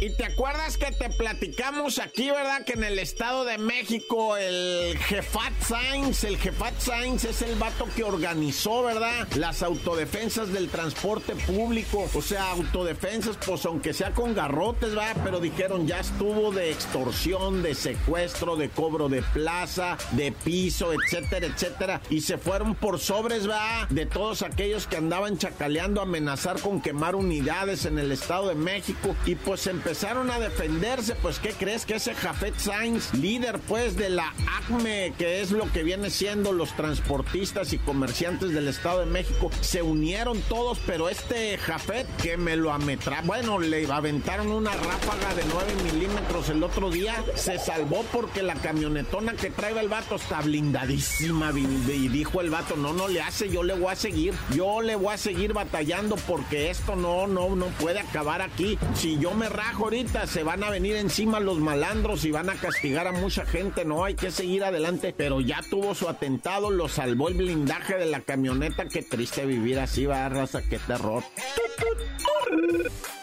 Y 0.00 0.10
te 0.10 0.26
acuerdas 0.26 0.76
que 0.76 0.92
te 0.92 1.10
platicamos 1.10 1.98
aquí, 1.98 2.30
¿verdad? 2.30 2.64
Que 2.64 2.74
en 2.74 2.84
el 2.84 3.00
Estado 3.00 3.44
de 3.44 3.58
México 3.58 4.36
el 4.36 4.96
Jefat 4.96 5.52
Sainz, 5.60 6.22
el 6.22 6.36
Jefat 6.36 6.78
Sainz 6.78 7.24
es 7.24 7.42
el 7.42 7.56
vato 7.56 7.88
que 7.96 8.04
organizó, 8.04 8.84
¿verdad? 8.84 9.26
Las 9.34 9.64
autodefensas 9.64 10.52
del 10.52 10.68
transporte 10.68 11.34
público. 11.34 12.08
O 12.14 12.22
sea, 12.22 12.52
autodefensas, 12.52 13.36
pues 13.44 13.66
aunque 13.66 13.92
sea 13.92 14.12
con 14.12 14.36
garrotes, 14.36 14.90
¿verdad? 14.90 15.16
Pero 15.24 15.40
dijeron, 15.40 15.88
ya 15.88 15.98
estuvo 15.98 16.52
de 16.52 16.70
extorsión, 16.70 17.64
de 17.64 17.74
secuestro, 17.74 18.54
de 18.54 18.68
cobro 18.68 19.08
de 19.08 19.22
plaza, 19.22 19.98
de 20.12 20.30
piso, 20.30 20.92
etcétera, 20.92 21.46
etcétera. 21.46 22.00
Y 22.08 22.20
se 22.20 22.38
fueron 22.38 22.76
por 22.76 23.00
sobres, 23.00 23.48
¿verdad? 23.48 23.88
De 23.88 24.06
todos 24.06 24.42
aquellos 24.42 24.86
que 24.86 24.96
andaban 24.96 25.38
chacaleando, 25.38 26.00
amenazar 26.00 26.60
con 26.60 26.80
quemar 26.80 27.16
unidades 27.16 27.84
en 27.84 27.98
el 27.98 28.12
Estado 28.12 28.50
de 28.50 28.54
México. 28.54 29.16
Y 29.26 29.34
pues 29.34 29.66
empezaron 29.66 29.87
empezaron 29.88 30.30
a 30.30 30.38
defenderse, 30.38 31.14
pues 31.14 31.38
¿qué 31.38 31.54
crees 31.54 31.86
que 31.86 31.94
ese 31.94 32.14
Jafet 32.14 32.54
Sainz, 32.58 33.14
líder 33.14 33.58
pues 33.60 33.96
de 33.96 34.10
la 34.10 34.34
ACME, 34.58 35.14
que 35.16 35.40
es 35.40 35.50
lo 35.50 35.72
que 35.72 35.82
viene 35.82 36.10
siendo 36.10 36.52
los 36.52 36.76
transportistas 36.76 37.72
y 37.72 37.78
comerciantes 37.78 38.52
del 38.52 38.68
Estado 38.68 39.00
de 39.00 39.06
México, 39.06 39.50
se 39.62 39.80
unieron 39.80 40.42
todos, 40.42 40.78
pero 40.86 41.08
este 41.08 41.56
Jafet 41.56 42.06
que 42.18 42.36
me 42.36 42.54
lo 42.56 42.70
ametra, 42.70 43.22
bueno, 43.24 43.58
le 43.58 43.90
aventaron 43.90 44.52
una 44.52 44.72
ráfaga 44.72 45.34
de 45.34 45.44
9 45.50 45.74
milímetros 45.90 46.50
el 46.50 46.62
otro 46.62 46.90
día, 46.90 47.24
se 47.34 47.58
salvó 47.58 48.04
porque 48.12 48.42
la 48.42 48.56
camionetona 48.56 49.32
que 49.32 49.48
trae 49.48 49.80
el 49.80 49.88
vato 49.88 50.16
está 50.16 50.42
blindadísima 50.42 51.50
y 51.58 52.08
dijo 52.08 52.42
el 52.42 52.50
vato, 52.50 52.76
no, 52.76 52.92
no 52.92 53.08
le 53.08 53.22
hace, 53.22 53.48
yo 53.48 53.62
le 53.62 53.72
voy 53.72 53.92
a 53.92 53.96
seguir, 53.96 54.34
yo 54.54 54.82
le 54.82 54.96
voy 54.96 55.14
a 55.14 55.16
seguir 55.16 55.54
batallando 55.54 56.16
porque 56.26 56.68
esto 56.68 56.94
no, 56.94 57.26
no, 57.26 57.56
no 57.56 57.66
puede 57.80 58.00
acabar 58.00 58.42
aquí. 58.42 58.78
Si 58.94 59.18
yo 59.18 59.32
me 59.32 59.48
rajo 59.48 59.77
ahorita, 59.84 60.26
se 60.26 60.42
van 60.42 60.62
a 60.64 60.70
venir 60.70 60.96
encima 60.96 61.40
los 61.40 61.58
malandros 61.58 62.24
y 62.24 62.30
van 62.30 62.50
a 62.50 62.54
castigar 62.54 63.06
a 63.06 63.12
mucha 63.12 63.44
gente, 63.46 63.84
no, 63.84 64.04
hay 64.04 64.14
que 64.14 64.30
seguir 64.30 64.64
adelante, 64.64 65.14
pero 65.16 65.40
ya 65.40 65.60
tuvo 65.68 65.94
su 65.94 66.08
atentado, 66.08 66.70
lo 66.70 66.88
salvó 66.88 67.28
el 67.28 67.34
blindaje 67.34 67.96
de 67.96 68.06
la 68.06 68.20
camioneta, 68.20 68.86
qué 68.86 69.02
triste 69.02 69.46
vivir 69.46 69.78
así, 69.78 70.06
va, 70.06 70.28
raza, 70.28 70.62
qué 70.62 70.78
terror. 70.78 71.22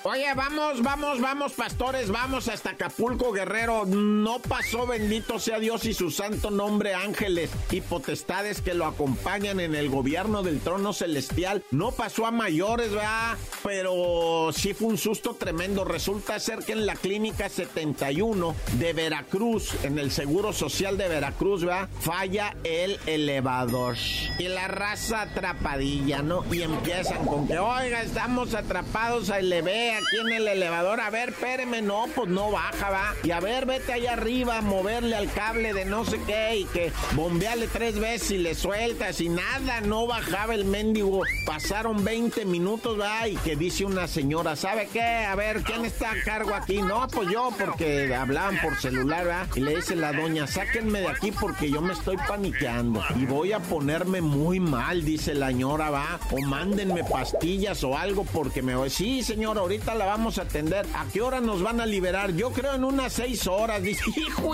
Oye, 0.08 0.32
vamos, 0.36 0.84
vamos, 0.84 1.20
vamos, 1.20 1.54
pastores, 1.54 2.12
vamos 2.12 2.48
hasta 2.48 2.70
Acapulco, 2.70 3.32
Guerrero. 3.32 3.86
No 3.88 4.38
pasó, 4.38 4.86
bendito 4.86 5.40
sea 5.40 5.58
Dios 5.58 5.84
y 5.86 5.96
su 5.96 6.12
santo 6.12 6.52
nombre, 6.52 6.94
ángeles 6.94 7.50
y 7.72 7.82
potestades 7.82 8.62
que 8.62 8.76
lo 8.76 8.86
acompañan 8.86 9.60
en 9.60 9.74
el 9.74 9.90
gobierno 9.90 10.44
del 10.44 10.60
trono 10.60 10.94
celestial. 10.94 11.64
No 11.72 11.92
pasó 11.92 12.28
a 12.28 12.32
mayores, 12.32 12.92
¿verdad? 12.92 13.36
Pero 13.64 14.52
sí 14.54 14.76
fue 14.76 14.90
un 14.90 15.00
susto 15.00 15.34
tremendo. 15.34 15.86
Resulta 15.86 16.40
que 16.46 16.74
en 16.74 16.86
la 16.86 16.94
clínica 16.94 17.50
71 17.50 18.56
de 18.74 18.94
Veracruz, 18.94 19.74
en 19.84 19.98
el 19.98 20.12
Seguro 20.12 20.54
Social 20.54 20.96
de 20.96 21.08
Veracruz, 21.08 21.66
¿verdad? 21.66 21.90
Falla 22.00 22.56
el 22.64 23.00
elevador. 23.08 23.96
Y 24.38 24.48
la 24.48 24.68
raza 24.68 25.24
atrapadilla, 25.24 26.22
¿no? 26.22 26.46
Y 26.54 26.62
empiezan 26.62 27.26
con 27.26 27.48
que, 27.48 27.58
oiga, 27.58 28.04
estamos 28.04 28.54
atrapados, 28.54 29.32
le 29.42 29.64
ve 29.64 29.94
aquí 29.94 30.18
en 30.22 30.34
el 30.34 30.48
elevador. 30.48 31.00
A 31.00 31.10
ver, 31.10 31.30
espéreme, 31.30 31.82
no, 31.82 32.06
pues 32.14 32.30
no 32.30 32.52
baja, 32.52 32.92
va. 32.92 33.16
Y 33.24 33.32
a 33.32 33.40
ver, 33.40 33.66
vete 33.66 33.94
allá 33.94 34.14
arriba, 34.14 34.62
moverle 34.62 35.16
al 35.16 35.32
cable 35.34 35.74
de 35.74 35.86
no 35.86 36.06
sé 36.06 36.20
qué 36.28 36.58
y 36.58 36.66
que 36.66 36.92
bombeale 37.14 37.68
tres 37.68 37.98
veces 37.98 38.32
y 38.32 38.38
le 38.38 38.54
sueltas 38.54 39.20
y 39.20 39.30
nada, 39.30 39.82
no 39.82 40.06
bajaba 40.06 40.54
el 40.54 40.66
mendigo. 40.66 41.24
Pasaron 41.48 42.04
20 42.04 42.46
minutos, 42.46 43.00
va, 43.00 43.28
y 43.28 43.36
que 43.38 43.56
dice 43.56 43.84
una 43.84 44.08
señora, 44.08 44.56
¿sabe 44.56 44.88
qué? 44.94 45.02
A 45.02 45.34
ver, 45.34 45.64
¿quién 45.64 45.86
está 45.86 46.12
a 46.12 46.35
cargo 46.36 46.54
aquí? 46.54 46.82
No, 46.82 47.08
pues 47.08 47.30
yo, 47.30 47.50
porque 47.58 48.14
hablaban 48.14 48.60
por 48.62 48.76
celular, 48.76 49.28
va. 49.28 49.48
Y 49.56 49.62
le 49.62 49.78
dice 49.78 49.96
la 49.96 50.12
doña, 50.12 50.46
sáquenme 50.48 51.00
de 51.00 51.08
aquí 51.08 51.32
porque 51.32 51.72
yo 51.72 51.82
me 51.82 51.94
estoy 51.94 52.18
paniqueando 52.18 53.02
y 53.16 53.26
voy 53.26 53.54
a 53.54 53.60
ponerme 53.60 54.20
muy 54.20 54.60
mal, 54.60 55.06
dice 55.06 55.34
la 55.34 55.48
señora, 55.48 55.90
va. 55.90 56.20
O 56.32 56.42
mándenme 56.42 57.06
pastillas 57.06 57.82
o 57.86 57.98
algo 57.98 58.26
porque 58.26 58.62
me 58.62 58.76
voy. 58.76 58.90
Sí, 58.90 59.24
señor, 59.24 59.58
ahorita 59.58 59.96
la 59.96 60.06
vamos 60.06 60.38
a 60.38 60.42
atender. 60.42 60.86
¿A 60.94 61.06
qué 61.06 61.22
hora 61.22 61.40
nos 61.40 61.64
van 61.64 61.80
a 61.80 61.86
liberar? 61.86 62.34
Yo 62.34 62.52
creo 62.52 62.74
en 62.74 62.84
unas 62.84 63.14
seis 63.14 63.48
horas. 63.48 63.82
Dice, 63.82 64.04
hijo, 64.18 64.52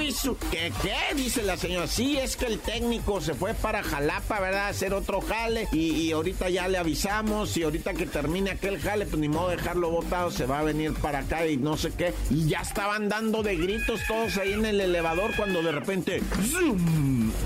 ¿qué 0.51 0.71
qué? 0.83 1.15
Dice 1.15 1.41
la 1.41 1.57
señora. 1.57 1.87
Sí, 1.87 2.17
es 2.17 2.35
que 2.35 2.45
el 2.45 2.59
técnico 2.59 3.21
se 3.21 3.33
fue 3.33 3.55
para 3.55 3.81
Jalapa, 3.81 4.39
¿verdad? 4.39 4.65
A 4.65 4.67
hacer 4.67 4.93
otro 4.93 5.21
jale. 5.21 5.67
Y, 5.71 6.11
ahorita 6.11 6.49
ya 6.49 6.67
le 6.67 6.77
avisamos. 6.77 7.57
Y 7.57 7.63
ahorita 7.63 7.95
que 7.95 8.05
termine 8.05 8.51
aquel 8.51 8.79
jale, 8.79 9.07
pues 9.07 9.17
ni 9.17 9.29
modo 9.29 9.49
dejarlo 9.49 9.89
botado. 9.89 10.29
Se 10.29 10.45
va 10.45 10.59
a 10.59 10.63
venir 10.63 10.93
para 10.93 11.19
acá 11.19 11.47
y 11.47 11.57
no 11.57 11.70
sé 11.77 11.91
qué. 11.91 12.13
Y 12.29 12.47
ya 12.47 12.59
estaban 12.59 13.09
dando 13.09 13.43
de 13.43 13.55
gritos 13.55 14.01
todos 14.07 14.37
ahí 14.37 14.53
en 14.53 14.65
el 14.65 14.81
elevador 14.81 15.31
cuando 15.35 15.61
de 15.61 15.71
repente. 15.71 16.21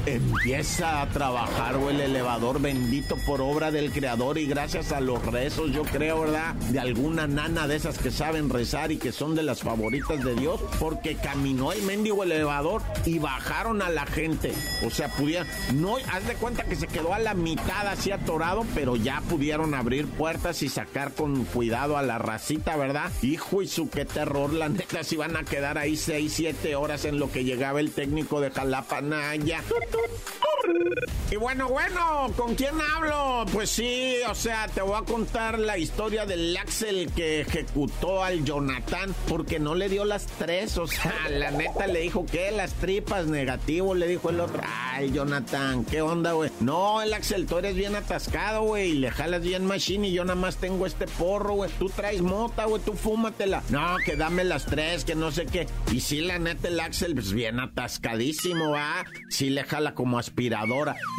Empieza 0.06 1.02
a 1.02 1.10
trabajar 1.10 1.76
o 1.78 1.90
el 1.90 2.00
elevador 2.00 2.62
bendito 2.62 3.16
por 3.26 3.42
obra 3.42 3.72
del 3.72 3.92
creador 3.92 4.38
y 4.38 4.46
gracias 4.46 4.92
a 4.92 5.00
los 5.00 5.24
rezos, 5.26 5.72
yo 5.72 5.84
creo, 5.84 6.22
¿verdad? 6.22 6.54
De 6.56 6.80
alguna 6.80 7.28
nana 7.28 7.68
de 7.68 7.76
esas 7.76 7.98
que 7.98 8.12
saben 8.12 8.50
rezar 8.50 8.92
y 8.92 8.98
que 8.98 9.12
son 9.12 9.36
de 9.36 9.44
las 9.44 9.62
favoritas 9.62 10.24
de 10.24 10.36
Dios, 10.36 10.62
porque 10.80 11.16
caminó 11.16 11.72
el 11.72 11.82
mendigo 11.84 12.24
elevador 12.24 12.82
y 13.06 13.20
bajaron 13.20 13.82
a 13.82 13.90
la 13.90 14.06
gente. 14.06 14.54
O 14.86 14.90
sea, 14.90 15.10
pudieron, 15.10 15.48
no, 15.74 15.98
haz 15.98 16.28
de 16.28 16.36
cuenta 16.36 16.64
que 16.64 16.76
se 16.76 16.88
quedó 16.88 17.14
a 17.14 17.20
la 17.20 17.34
mitad 17.34 17.88
así 17.88 18.12
atorado, 18.12 18.66
pero 18.76 18.96
ya 18.96 19.22
pudieron 19.30 19.74
abrir 19.74 20.08
puertas 20.08 20.62
y 20.62 20.70
sacar 20.70 21.14
con 21.14 21.46
cuidado 21.46 21.98
a 21.98 22.04
la 22.04 22.18
racita, 22.18 22.76
¿verdad? 22.76 23.12
Hijo 23.22 23.62
y 23.62 23.68
su 23.68 23.90
terror, 24.06 24.54
la 24.54 24.70
neta, 24.70 25.04
si 25.04 25.16
van 25.16 25.36
a 25.36 25.44
quedar 25.44 25.78
ahí 25.78 25.98
6, 25.98 26.32
7 26.34 26.76
horas 26.76 27.06
en 27.06 27.20
lo 27.20 27.32
que 27.32 27.44
llegaba 27.44 27.80
el 27.80 27.92
técnico 27.92 28.42
de 28.42 28.52
Jalapa 28.52 29.02
Naya. 29.02 29.62
Y 31.32 31.38
bueno, 31.38 31.68
bueno, 31.70 32.32
¿con 32.38 32.56
quién 32.56 32.76
hablo? 32.80 33.46
Pues 33.52 33.70
sí, 33.70 34.18
o 34.30 34.36
sea, 34.36 34.68
te 34.68 34.82
voy 34.82 34.96
a 34.96 35.02
contar 35.02 35.58
la 35.60 35.78
historia 35.78 36.26
del 36.26 36.56
Axel 36.56 37.12
que 37.16 37.42
ejecutó 37.42 38.24
al 38.24 38.46
Jonathan 38.46 39.14
porque 39.28 39.60
no 39.60 39.76
le 39.76 39.90
dio 39.90 40.06
las 40.06 40.28
tres. 40.28 40.78
O 40.78 40.88
sea, 40.88 41.14
la 41.30 41.52
neta 41.52 41.88
le 41.88 42.02
dijo 42.02 42.26
que 42.26 42.52
las 42.52 42.74
tripas 42.74 43.26
negativo, 43.28 43.96
le 43.96 44.08
dijo 44.08 44.30
el 44.30 44.40
otro. 44.40 44.62
Ay, 44.64 45.12
Jonathan, 45.12 45.84
¿qué 45.86 46.02
onda, 46.02 46.34
güey? 46.34 46.52
No, 46.60 47.02
el 47.02 47.14
Axel, 47.14 47.48
tú 47.48 47.58
eres 47.58 47.76
bien 47.76 47.96
atascado, 47.96 48.62
güey, 48.62 48.92
y 48.92 48.94
le 48.94 49.12
jalas 49.12 49.42
bien 49.42 49.66
machine 49.66 50.08
y 50.08 50.14
yo 50.14 50.24
nada 50.26 50.40
más 50.40 50.58
tengo 50.58 50.86
este 50.86 51.08
porro, 51.08 51.56
güey. 51.56 51.72
Tú 51.80 51.90
traes 51.90 52.22
mota, 52.22 52.66
güey, 52.66 52.82
tú 52.84 52.94
fúmatela. 52.94 53.64
No, 53.70 53.98
que 54.06 54.16
dame 54.16 54.44
las 54.44 54.66
tres, 54.66 55.04
que 55.04 55.16
no 55.16 55.32
sé 55.32 55.48
qué. 55.48 55.68
Y 55.92 56.02
sí, 56.02 56.22
la 56.22 56.40
neta, 56.40 56.68
el 56.68 56.80
Axel, 56.80 57.16
pues 57.16 57.34
bien 57.34 57.60
atascadísimo, 57.60 58.72
¿va? 58.72 59.06
Sí 59.30 59.50
le 59.50 59.64
jala 59.64 59.96
como 59.96 60.20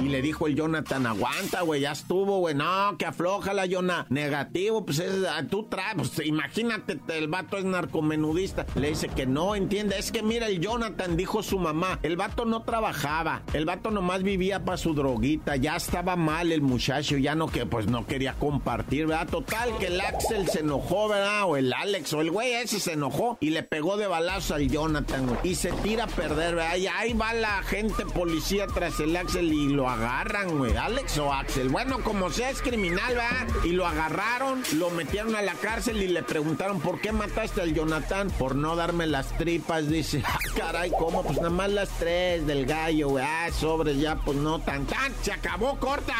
Y 0.03 0.09
le 0.09 0.22
dijo 0.22 0.46
el 0.46 0.57
Jonathan, 0.57 1.07
aguanta, 1.07 1.62
güey, 1.62 1.83
ya 1.83 1.92
estuvo, 1.92 2.38
güey. 2.38 2.55
No, 2.55 2.96
que 2.99 3.07
afloja 3.07 3.53
la 3.53 3.66
Jonah. 3.70 4.07
Negativo, 4.09 4.85
pues 4.85 4.99
es, 4.99 5.25
ah, 5.29 5.44
tú 5.49 5.64
traes, 5.64 5.94
pues 5.96 6.27
imagínate, 6.27 6.99
el 7.09 7.29
vato 7.29 7.59
es 7.59 7.64
narcomenudista. 7.64 8.66
Le 8.75 8.90
dice 8.90 9.09
que 9.09 9.27
no, 9.27 9.55
entiende. 9.55 9.99
Es 9.99 10.11
que 10.11 10.22
mira, 10.22 10.46
el 10.46 10.61
Jonathan 10.61 11.16
dijo 11.16 11.42
su 11.42 11.59
mamá, 11.59 11.99
el 12.03 12.16
vato 12.16 12.44
no 12.44 12.62
trabajaba, 12.62 13.42
el 13.53 13.64
vato 13.64 13.90
nomás 13.90 14.22
vivía 14.22 14.64
para 14.64 14.79
su 14.79 14.94
droguita, 14.94 15.57
ya 15.57 15.77
estaba 15.77 16.16
mal 16.16 16.53
el 16.53 16.62
muchacho, 16.62 17.16
ya 17.16 17.35
no 17.35 17.49
que, 17.49 17.66
pues 17.66 17.87
no 17.87 18.07
quería 18.07 18.35
compartir, 18.35 19.07
¿verdad? 19.07 19.29
Total, 19.29 19.77
que 19.79 19.88
el 19.88 20.01
Axel 20.01 20.49
se 20.49 20.61
enojó, 20.61 21.09
¿verdad? 21.09 21.44
O 21.44 21.57
el 21.57 21.72
Alex, 21.72 22.12
o 22.14 22.20
el 22.20 22.31
güey 22.31 22.53
ese 22.53 22.81
se 22.81 22.92
enojó 22.92 23.38
y 23.40 23.51
le 23.51 23.62
pegó 23.62 23.96
de 23.96 24.07
balazo 24.07 24.55
al 24.55 24.68
Jonathan, 24.68 25.38
Y 25.42 25.55
se 25.57 25.72
tira 25.72 26.05
a 26.05 26.07
perder, 26.07 26.55
¿verdad? 26.55 26.77
Y 26.77 26.87
ahí 26.87 27.12
va 27.12 27.33
la 27.35 27.62
gente 27.62 28.07
policía 28.07 28.66
tras 28.66 28.99
el 29.01 29.16
Axel 29.16 29.25
y 29.34 29.68
lo 29.68 29.88
agarran, 29.88 30.56
güey. 30.56 30.76
Alex 30.76 31.18
o 31.18 31.32
Axel. 31.32 31.68
Bueno, 31.68 31.98
como 32.02 32.30
sea, 32.30 32.50
es 32.50 32.62
criminal, 32.62 33.08
¿verdad? 33.08 33.46
Y 33.64 33.70
lo 33.72 33.86
agarraron, 33.86 34.62
lo 34.74 34.90
metieron 34.90 35.34
a 35.34 35.42
la 35.42 35.54
cárcel 35.54 36.00
y 36.02 36.08
le 36.08 36.22
preguntaron, 36.22 36.80
¿por 36.80 37.00
qué 37.00 37.12
mataste 37.12 37.60
al 37.60 37.74
Jonathan? 37.74 38.30
Por 38.30 38.54
no 38.54 38.76
darme 38.76 39.06
las 39.06 39.36
tripas, 39.36 39.88
dice. 39.88 40.22
Ah, 40.36 40.38
caray, 40.56 40.90
¿cómo? 40.98 41.22
Pues 41.22 41.36
nada 41.38 41.50
más 41.50 41.70
las 41.70 41.88
tres 41.98 42.46
del 42.46 42.66
gallo, 42.66 43.08
güey. 43.10 43.24
Ah, 43.26 43.48
sobres 43.58 43.98
ya, 43.98 44.16
pues 44.16 44.36
no 44.36 44.58
tan 44.58 44.84
tan. 44.86 45.12
Se 45.22 45.32
acabó, 45.32 45.78
corta. 45.78 46.14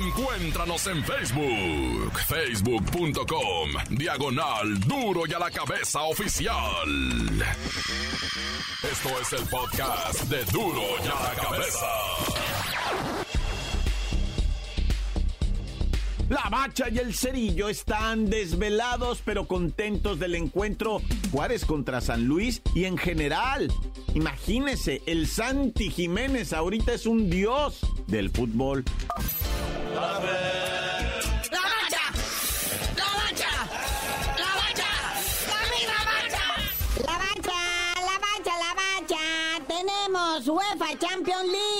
Encuéntranos 0.00 0.86
en 0.86 1.04
Facebook. 1.04 2.18
Facebook.com. 2.26 3.70
Diagonal 3.90 4.80
Duro 4.80 5.22
y 5.26 5.32
a 5.32 5.38
la 5.38 5.50
cabeza 5.50 6.02
oficial. 6.02 6.56
Esto 8.82 9.08
es 9.20 9.32
el 9.32 9.48
podcast 9.48 10.22
de 10.24 10.44
Duro 10.46 10.82
y 11.04 11.08
a 11.08 11.22
la 11.22 11.42
cabeza. 11.42 11.86
La 16.28 16.48
Bacha 16.50 16.88
y 16.90 16.98
el 16.98 17.14
Cerillo 17.14 17.68
están 17.68 18.28
desvelados 18.28 19.22
pero 19.24 19.46
contentos 19.46 20.18
del 20.18 20.34
encuentro 20.34 21.00
Juárez 21.30 21.64
contra 21.64 22.00
San 22.00 22.24
Luis 22.24 22.62
y 22.74 22.84
en 22.84 22.98
general. 22.98 23.70
Imagínese, 24.14 25.02
el 25.06 25.28
Santi 25.28 25.88
Jiménez 25.90 26.52
ahorita 26.52 26.94
es 26.94 27.06
un 27.06 27.30
dios 27.30 27.78
del 28.08 28.30
fútbol. 28.30 28.84
La 29.94 30.00
Bacha, 30.18 32.00
la 32.98 33.04
Bacha, 33.14 33.50
la 34.36 34.50
Bacha, 34.56 34.90
la 35.46 36.04
Bacha, 36.08 36.44
la 37.04 37.16
Bacha, 37.18 37.58
la 38.00 38.16
Bacha, 38.18 38.54
la 38.58 38.72
Bacha. 38.74 39.22
Tenemos 39.68 40.48
UEFA 40.48 40.98
Champions 40.98 41.44
League, 41.44 41.75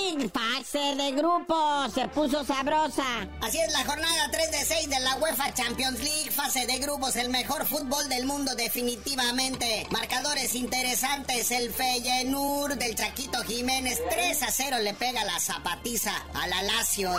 fase 0.77 0.95
de 0.97 1.13
grupo 1.13 1.89
se 1.95 2.07
puso 2.09 2.45
sabrosa. 2.45 3.27
Así 3.41 3.59
es 3.59 3.73
la 3.73 3.85
jornada 3.85 4.29
3 4.31 4.51
de 4.51 4.65
6 4.65 4.91
de 4.91 5.01
la 5.01 5.17
UEFA 5.17 5.55
Champions 5.55 6.01
League, 6.01 6.31
fase 6.31 6.67
de 6.67 6.79
grupos, 6.79 7.17
el 7.17 7.31
mejor 7.31 7.67
fútbol 7.67 8.07
del 8.11 8.27
mundo 8.27 8.55
definitivamente. 8.55 9.87
Marcadores 9.91 10.55
interesantes, 10.55 11.51
el 11.51 11.73
Feyenoord 11.73 12.77
del 12.77 12.95
Chaquito 12.95 13.43
Jiménez 13.45 14.03
3 14.11 14.43
a 14.43 14.51
0 14.51 14.79
le 14.83 14.93
pega 14.93 15.25
la 15.25 15.41
zapatiza 15.41 16.13
a 16.35 16.47
la 16.47 16.63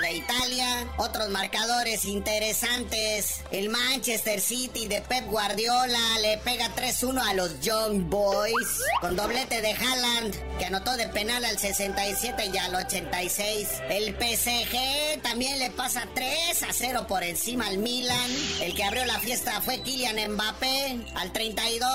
de 0.01 0.13
Italia. 0.13 0.87
Otros 0.97 1.29
marcadores 1.29 2.05
interesantes, 2.05 3.41
el 3.51 3.69
Manchester 3.69 4.39
City 4.39 4.87
de 4.87 5.01
Pep 5.01 5.27
Guardiola 5.29 6.19
le 6.21 6.37
pega 6.39 6.73
3-1 6.75 7.21
a 7.27 7.33
los 7.33 7.59
Young 7.61 8.09
Boys 8.09 8.81
con 9.01 9.15
doblete 9.15 9.61
de 9.61 9.71
Haaland 9.71 10.57
que 10.57 10.65
anotó 10.65 10.95
de 10.97 11.07
penal 11.07 11.43
al 11.45 11.57
67 11.57 12.51
y 12.53 12.57
al 12.57 12.75
86. 12.75 13.46
El 13.47 14.13
PSG 14.13 15.21
también 15.21 15.57
le 15.59 15.71
pasa 15.71 16.03
3 16.13 16.63
a 16.63 16.73
0 16.73 17.05
por 17.07 17.23
encima 17.23 17.67
al 17.67 17.77
Milan. 17.77 18.29
El 18.61 18.75
que 18.75 18.83
abrió 18.83 19.05
la 19.05 19.19
fiesta 19.19 19.61
fue 19.61 19.81
Kylian 19.81 20.33
Mbappé 20.33 21.05
al 21.15 21.31
32. 21.31 21.87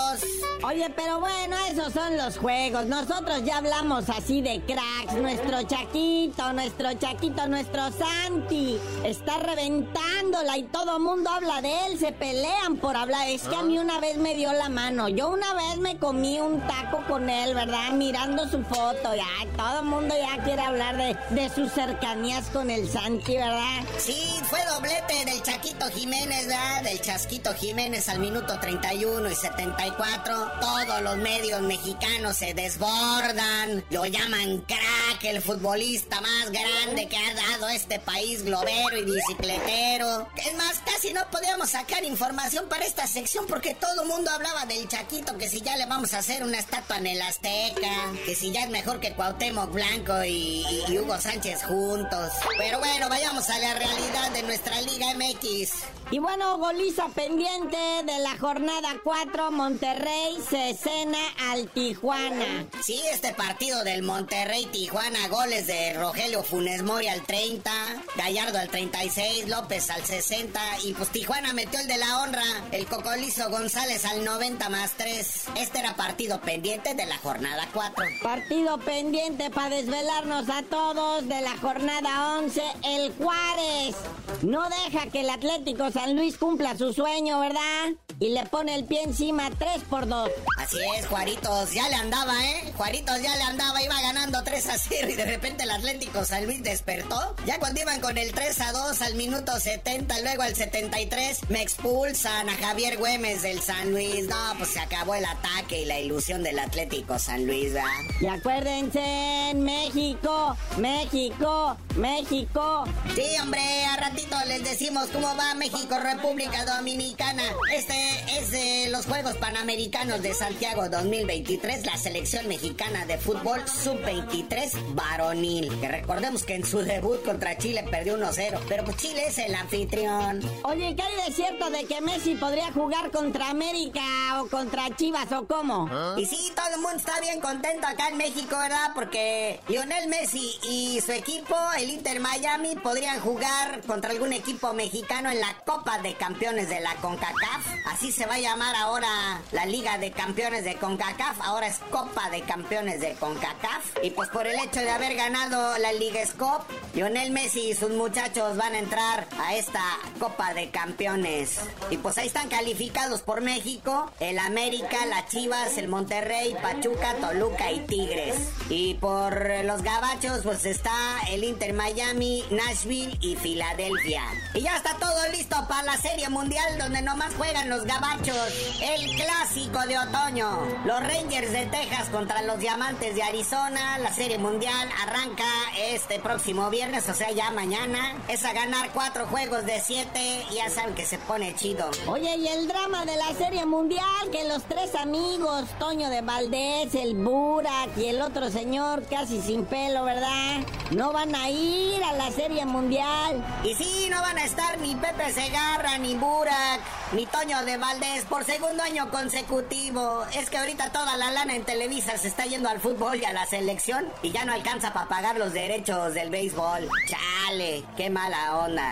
Oye, 0.64 0.88
pero 0.96 1.20
bueno, 1.20 1.56
esos 1.70 1.92
son 1.92 2.16
los 2.16 2.38
juegos. 2.38 2.86
Nosotros 2.86 3.44
ya 3.44 3.58
hablamos 3.58 4.08
así 4.08 4.40
de 4.40 4.62
cracks. 4.62 5.20
Nuestro 5.20 5.62
Chaquito, 5.64 6.54
nuestro 6.54 6.94
Chaquito, 6.94 7.46
nuestro 7.48 7.82
Santi 7.92 8.78
está 9.04 9.38
reventándola 9.38 10.56
y 10.56 10.62
todo 10.62 10.98
mundo 11.00 11.28
habla 11.28 11.60
de 11.60 11.86
él. 11.86 11.98
Se 11.98 12.12
pelean 12.12 12.76
por 12.78 12.96
hablar. 12.96 13.28
Es 13.28 13.42
que 13.42 13.56
a 13.56 13.62
mí 13.62 13.78
una 13.78 14.00
vez 14.00 14.16
me 14.16 14.34
dio 14.34 14.52
la 14.54 14.70
mano. 14.70 15.10
Yo 15.10 15.28
una 15.28 15.52
vez 15.52 15.76
me 15.78 15.98
comí 15.98 16.40
un 16.40 16.60
taco 16.66 17.04
con 17.06 17.28
él, 17.28 17.54
¿verdad? 17.54 17.92
Mirando 17.92 18.48
su 18.48 18.62
foto. 18.62 19.14
Ya, 19.14 19.26
todo 19.56 19.80
el 19.80 19.86
mundo 19.86 20.14
ya 20.18 20.42
quiere 20.44 20.62
hablar 20.62 20.96
de, 20.96 21.16
de 21.34 21.48
sus 21.48 21.72
cercanías 21.72 22.46
con 22.50 22.70
el 22.70 22.90
Santi, 22.90 23.36
¿verdad? 23.36 23.80
Sí, 23.98 24.22
fue 24.50 24.58
doblete 24.66 25.24
del 25.24 25.42
Chaquito 25.42 25.88
Jiménez, 25.90 26.46
¿verdad? 26.46 26.82
Del 26.82 27.00
Chasquito 27.00 27.54
Jiménez 27.54 28.08
al 28.10 28.18
minuto 28.18 28.58
31 28.60 29.30
y 29.30 29.34
74. 29.34 30.52
Todos 30.60 31.02
los 31.02 31.16
medios 31.16 31.62
mexicanos 31.62 32.36
se 32.36 32.52
desbordan. 32.52 33.82
Lo 33.88 34.04
llaman 34.04 34.58
crack, 34.66 35.24
el 35.24 35.40
futbolista 35.40 36.20
más 36.20 36.50
grande 36.50 37.08
que 37.08 37.16
ha 37.16 37.34
dado 37.34 37.68
este 37.70 37.98
país 37.98 38.42
globero 38.44 38.98
y 38.98 39.04
bicicletero. 39.04 40.28
Es 40.36 40.54
más, 40.56 40.80
casi 40.84 41.14
no 41.14 41.22
podíamos 41.30 41.70
sacar 41.70 42.04
información 42.04 42.68
para 42.68 42.84
esta 42.84 43.06
sección 43.06 43.46
porque 43.46 43.74
todo 43.74 44.02
el 44.02 44.08
mundo 44.08 44.30
hablaba 44.30 44.66
del 44.66 44.86
Chaquito, 44.86 45.38
que 45.38 45.48
si 45.48 45.62
ya 45.62 45.78
le 45.78 45.86
vamos 45.86 46.12
a 46.12 46.18
hacer 46.18 46.42
una 46.42 46.58
estatua 46.58 46.98
en 46.98 47.06
el 47.06 47.22
Azteca, 47.22 48.12
que 48.26 48.34
si 48.34 48.52
ya 48.52 48.64
es 48.64 48.70
mejor 48.70 49.00
que 49.00 49.14
Cuauhtémoc 49.14 49.72
Blanco 49.72 50.22
y, 50.24 50.66
y 50.88 50.98
Hugo 50.98 51.21
Sánchez 51.22 51.62
juntos. 51.62 52.32
Pero 52.58 52.80
bueno, 52.80 53.08
vayamos 53.08 53.48
a 53.48 53.56
la 53.60 53.74
realidad 53.74 54.32
de 54.32 54.42
nuestra 54.42 54.80
Liga 54.80 55.06
MX. 55.14 55.70
Y 56.10 56.18
bueno, 56.18 56.58
goliza 56.58 57.08
pendiente 57.08 57.78
de 58.04 58.18
la 58.18 58.36
jornada 58.36 58.96
4, 59.02 59.50
Monterrey 59.50 60.36
se 60.50 60.74
cena 60.74 61.18
al 61.50 61.68
Tijuana. 61.70 62.66
Sí, 62.82 63.00
este 63.10 63.32
partido 63.32 63.82
del 63.82 64.02
Monterrey-Tijuana, 64.02 65.28
goles 65.28 65.66
de 65.68 65.94
Rogelio 65.94 66.42
Funes 66.42 66.82
Mori 66.82 67.08
al 67.08 67.22
30, 67.22 67.70
Gallardo 68.16 68.58
al 68.58 68.68
36, 68.68 69.48
López 69.48 69.88
al 69.88 70.04
60 70.04 70.60
y 70.84 70.92
pues 70.92 71.08
Tijuana 71.08 71.54
metió 71.54 71.80
el 71.80 71.86
de 71.86 71.96
la 71.96 72.18
honra, 72.18 72.44
el 72.72 72.84
Cocolizo 72.84 73.48
González 73.48 74.04
al 74.04 74.22
90 74.22 74.68
más 74.68 74.92
3. 74.98 75.44
Este 75.56 75.78
era 75.78 75.96
partido 75.96 76.42
pendiente 76.42 76.94
de 76.94 77.06
la 77.06 77.16
jornada 77.18 77.66
4. 77.72 78.04
Partido 78.22 78.76
pendiente 78.78 79.48
para 79.48 79.76
desvelarnos 79.76 80.50
a 80.50 80.62
todos 80.64 81.11
de 81.20 81.42
la 81.42 81.56
jornada 81.58 82.38
11, 82.38 82.62
el 82.84 83.12
Juárez. 83.12 83.96
No 84.40 84.62
deja 84.84 85.10
que 85.10 85.20
el 85.20 85.28
Atlético 85.30 85.90
San 85.90 86.16
Luis 86.16 86.38
cumpla 86.38 86.76
su 86.76 86.94
sueño, 86.94 87.38
¿verdad? 87.38 87.90
Y 88.18 88.30
le 88.30 88.44
pone 88.46 88.74
el 88.74 88.84
pie 88.84 89.02
encima 89.02 89.50
3 89.50 89.82
por 89.90 90.06
2. 90.06 90.30
Así 90.58 90.78
es, 90.96 91.06
Juaritos, 91.06 91.72
ya 91.72 91.88
le 91.88 91.96
andaba, 91.96 92.34
¿eh? 92.44 92.72
Juaritos 92.76 93.20
ya 93.20 93.34
le 93.36 93.42
andaba, 93.42 93.82
iba 93.82 94.00
ganando 94.00 94.42
3 94.42 94.66
a 94.68 94.78
0 94.78 95.08
y 95.10 95.14
de 95.14 95.24
repente 95.24 95.64
el 95.64 95.70
Atlético 95.70 96.24
San 96.24 96.46
Luis 96.46 96.62
despertó. 96.62 97.34
Ya 97.46 97.58
cuando 97.58 97.80
iban 97.80 98.00
con 98.00 98.18
el 98.18 98.32
3 98.32 98.60
a 98.60 98.72
2 98.72 99.02
al 99.02 99.14
minuto 99.14 99.58
70, 99.58 100.20
luego 100.20 100.42
al 100.42 100.54
73, 100.54 101.50
me 101.50 101.62
expulsan 101.62 102.48
a 102.48 102.56
Javier 102.56 102.98
Güemes 102.98 103.42
del 103.42 103.60
San 103.60 103.90
Luis. 103.90 104.26
No, 104.28 104.54
pues 104.58 104.70
se 104.70 104.80
acabó 104.80 105.14
el 105.14 105.24
ataque 105.24 105.82
y 105.82 105.84
la 105.84 105.98
ilusión 105.98 106.42
del 106.42 106.58
Atlético 106.58 107.18
San 107.18 107.46
Luis, 107.46 107.72
¿verdad? 107.72 107.90
Y 108.20 108.26
acuérdense, 108.26 109.52
México, 109.56 110.56
México, 110.78 111.76
México. 111.96 112.84
Sí, 113.14 113.24
hombre, 113.42 113.84
a 113.86 113.96
ratito 113.96 114.36
les 114.46 114.64
decimos 114.64 115.08
cómo 115.12 115.34
va 115.36 115.54
México, 115.54 115.98
República 115.98 116.64
Dominicana. 116.64 117.42
Este 117.74 117.94
es 118.30 118.50
de 118.50 118.88
los 118.90 119.06
Juegos 119.06 119.36
Panamericanos 119.36 120.22
de 120.22 120.34
Santiago 120.34 120.88
2023, 120.88 121.86
la 121.86 121.96
selección 121.96 122.48
mexicana 122.48 123.06
de 123.06 123.18
fútbol 123.18 123.60
sub-23 123.68 124.94
varonil. 124.94 125.80
Que 125.80 125.88
recordemos 125.88 126.44
que 126.44 126.54
en 126.54 126.64
su 126.64 126.78
debut 126.78 127.22
contra 127.24 127.56
Chile 127.58 127.84
perdió 127.90 128.18
1-0, 128.18 128.60
pero 128.68 128.84
pues 128.84 128.96
Chile 128.96 129.24
es 129.26 129.38
el 129.38 129.54
anfitrión. 129.54 130.40
Oye, 130.64 130.94
¿qué 130.96 131.02
hay 131.02 131.14
de 131.26 131.34
cierto 131.34 131.70
de 131.70 131.84
que 131.84 132.00
Messi 132.00 132.34
podría 132.34 132.72
jugar 132.72 133.10
contra 133.10 133.50
América 133.50 134.02
o 134.40 134.48
contra 134.48 134.94
Chivas 134.96 135.30
o 135.32 135.46
cómo? 135.46 135.88
Y 136.16 136.26
sí, 136.26 136.52
todo 136.54 136.74
el 136.74 136.80
mundo 136.80 136.96
está 136.96 137.20
bien 137.20 137.40
contento 137.40 137.86
acá 137.86 138.08
en 138.08 138.16
México, 138.16 138.56
¿verdad? 138.58 138.92
Porque 138.94 139.60
Lionel 139.68 140.08
Messi 140.08 140.58
y 140.68 141.00
su 141.00 141.12
equipo, 141.12 141.56
el 141.78 141.90
Inter 141.90 142.20
Miami, 142.20 142.76
podrían 142.76 143.20
jugar 143.20 143.82
contra 143.86 144.10
algún 144.10 144.32
equipo 144.32 144.72
mexicano 144.72 145.30
en 145.30 145.40
la 145.40 145.54
Copa 145.64 145.98
de 145.98 146.14
Campeones 146.14 146.68
de 146.68 146.80
la 146.80 146.94
CONCACAF. 146.96 147.66
Así 147.92 148.10
se 148.10 148.24
va 148.24 148.36
a 148.36 148.38
llamar 148.38 148.74
ahora 148.74 149.42
la 149.52 149.66
Liga 149.66 149.98
de 149.98 150.12
Campeones 150.12 150.64
de 150.64 150.76
CONCACAF. 150.76 151.42
Ahora 151.42 151.66
es 151.66 151.76
Copa 151.90 152.30
de 152.30 152.40
Campeones 152.40 153.00
de 153.00 153.12
CONCACAF. 153.12 153.98
Y 154.02 154.10
pues 154.12 154.30
por 154.30 154.46
el 154.46 154.58
hecho 154.58 154.80
de 154.80 154.88
haber 154.88 155.14
ganado 155.14 155.76
la 155.76 155.92
Liga 155.92 156.24
Scop, 156.24 156.62
Lionel 156.94 157.32
Messi 157.32 157.68
y 157.68 157.74
sus 157.74 157.90
muchachos 157.90 158.56
van 158.56 158.72
a 158.72 158.78
entrar 158.78 159.26
a 159.38 159.56
esta 159.56 159.82
Copa 160.18 160.54
de 160.54 160.70
Campeones. 160.70 161.60
Y 161.90 161.98
pues 161.98 162.16
ahí 162.16 162.28
están 162.28 162.48
calificados 162.48 163.20
por 163.20 163.42
México, 163.42 164.10
el 164.20 164.38
América, 164.38 165.04
la 165.04 165.26
Chivas, 165.26 165.76
el 165.76 165.88
Monterrey, 165.88 166.56
Pachuca, 166.62 167.16
Toluca 167.16 167.72
y 167.72 167.80
Tigres. 167.80 168.36
Y 168.70 168.94
por 168.94 169.64
los 169.64 169.82
gabachos 169.82 170.40
pues 170.44 170.64
está 170.64 171.20
el 171.28 171.44
Inter 171.44 171.74
Miami, 171.74 172.42
Nashville 172.50 173.18
y 173.20 173.36
Filadelfia. 173.36 174.22
Y 174.54 174.62
ya 174.62 174.78
está 174.78 174.96
todo 174.96 175.28
listo 175.30 175.56
para 175.68 175.82
la 175.82 175.98
Serie 175.98 176.30
Mundial 176.30 176.78
donde 176.78 177.02
nomás 177.02 177.34
juegan 177.34 177.68
los 177.68 177.81
gabachos. 177.84 178.80
El 178.80 179.16
clásico 179.16 179.80
de 179.86 179.98
otoño. 179.98 180.58
Los 180.84 181.00
Rangers 181.00 181.52
de 181.52 181.66
Texas 181.66 182.08
contra 182.10 182.42
los 182.42 182.58
Diamantes 182.58 183.14
de 183.14 183.22
Arizona. 183.22 183.98
La 183.98 184.12
Serie 184.12 184.38
Mundial 184.38 184.88
arranca 185.02 185.44
este 185.78 186.18
próximo 186.18 186.70
viernes, 186.70 187.08
o 187.08 187.14
sea, 187.14 187.30
ya 187.30 187.50
mañana. 187.50 188.16
Es 188.28 188.44
a 188.44 188.52
ganar 188.52 188.90
cuatro 188.92 189.26
juegos 189.26 189.64
de 189.64 189.80
siete. 189.80 190.44
Ya 190.54 190.70
saben 190.70 190.94
que 190.94 191.04
se 191.04 191.18
pone 191.18 191.54
chido. 191.54 191.90
Oye, 192.06 192.36
y 192.36 192.48
el 192.48 192.68
drama 192.68 193.04
de 193.04 193.16
la 193.16 193.32
Serie 193.34 193.66
Mundial, 193.66 194.30
que 194.30 194.44
los 194.48 194.62
tres 194.64 194.94
amigos, 194.94 195.64
Toño 195.78 196.08
de 196.10 196.20
Valdés, 196.20 196.94
el 196.94 197.14
Burak 197.14 197.96
y 197.96 198.06
el 198.06 198.22
otro 198.22 198.50
señor 198.50 199.04
casi 199.08 199.40
sin 199.40 199.64
pelo, 199.64 200.04
¿verdad? 200.04 200.60
No 200.90 201.12
van 201.12 201.34
a 201.34 201.48
ir 201.50 202.02
a 202.04 202.12
la 202.12 202.30
Serie 202.30 202.64
Mundial. 202.64 203.44
Y 203.64 203.74
sí, 203.74 204.08
no 204.10 204.20
van 204.20 204.38
a 204.38 204.44
estar 204.44 204.78
ni 204.78 204.94
Pepe 204.94 205.32
Segarra, 205.32 205.98
ni 205.98 206.14
Burak, 206.14 206.80
ni 207.12 207.26
Toño 207.26 207.64
de 207.64 207.71
Valdés 207.76 208.24
por 208.24 208.44
segundo 208.44 208.82
año 208.82 209.10
consecutivo. 209.10 210.24
Es 210.34 210.50
que 210.50 210.58
ahorita 210.58 210.92
toda 210.92 211.16
la 211.16 211.30
lana 211.30 211.54
en 211.56 211.64
Televisa 211.64 212.16
se 212.18 212.28
está 212.28 212.44
yendo 212.46 212.68
al 212.68 212.80
fútbol 212.80 213.20
y 213.20 213.24
a 213.24 213.32
la 213.32 213.46
selección 213.46 214.06
y 214.22 214.30
ya 214.32 214.44
no 214.44 214.52
alcanza 214.52 214.92
para 214.92 215.08
pagar 215.08 215.38
los 215.38 215.52
derechos 215.52 216.14
del 216.14 216.30
béisbol. 216.30 216.88
Chale, 217.06 217.84
qué 217.96 218.10
mala 218.10 218.58
onda. 218.58 218.90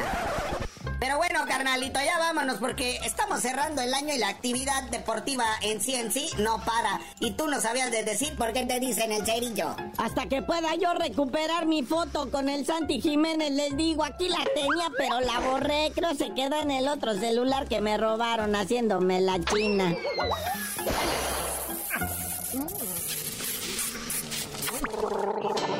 Pero 1.01 1.17
bueno, 1.17 1.41
carnalito, 1.49 1.99
ya 1.99 2.19
vámonos 2.19 2.59
porque 2.59 2.99
estamos 3.07 3.41
cerrando 3.41 3.81
el 3.81 3.95
año 3.95 4.15
y 4.15 4.19
la 4.19 4.29
actividad 4.29 4.83
deportiva 4.91 5.47
en 5.63 5.81
sí 5.81 5.95
en 5.95 6.13
sí 6.13 6.29
no 6.39 6.63
para. 6.63 7.01
Y 7.21 7.31
tú 7.33 7.49
no 7.49 7.59
sabías 7.59 7.91
de 7.91 8.05
decir 8.05 8.37
por 8.37 8.53
qué 8.53 8.67
te 8.67 8.79
dicen 8.81 9.11
el 9.11 9.25
cerillo. 9.25 9.75
Hasta 9.97 10.27
que 10.27 10.43
pueda 10.43 10.75
yo 10.75 10.93
recuperar 10.93 11.65
mi 11.65 11.83
foto 11.83 12.31
con 12.31 12.51
el 12.51 12.67
Santi 12.67 13.01
Jiménez, 13.01 13.51
les 13.53 13.77
digo, 13.79 14.05
aquí 14.05 14.29
la 14.29 14.45
tenía, 14.55 14.91
pero 14.99 15.21
la 15.21 15.41
borré. 15.41 15.91
Creo 15.95 16.15
se 16.15 16.35
quedó 16.35 16.61
en 16.61 16.71
el 16.71 16.87
otro 16.87 17.15
celular 17.15 17.67
que 17.67 17.81
me 17.81 17.97
robaron 17.97 18.55
haciéndome 18.55 19.23
la 19.23 19.41
china. 19.43 19.97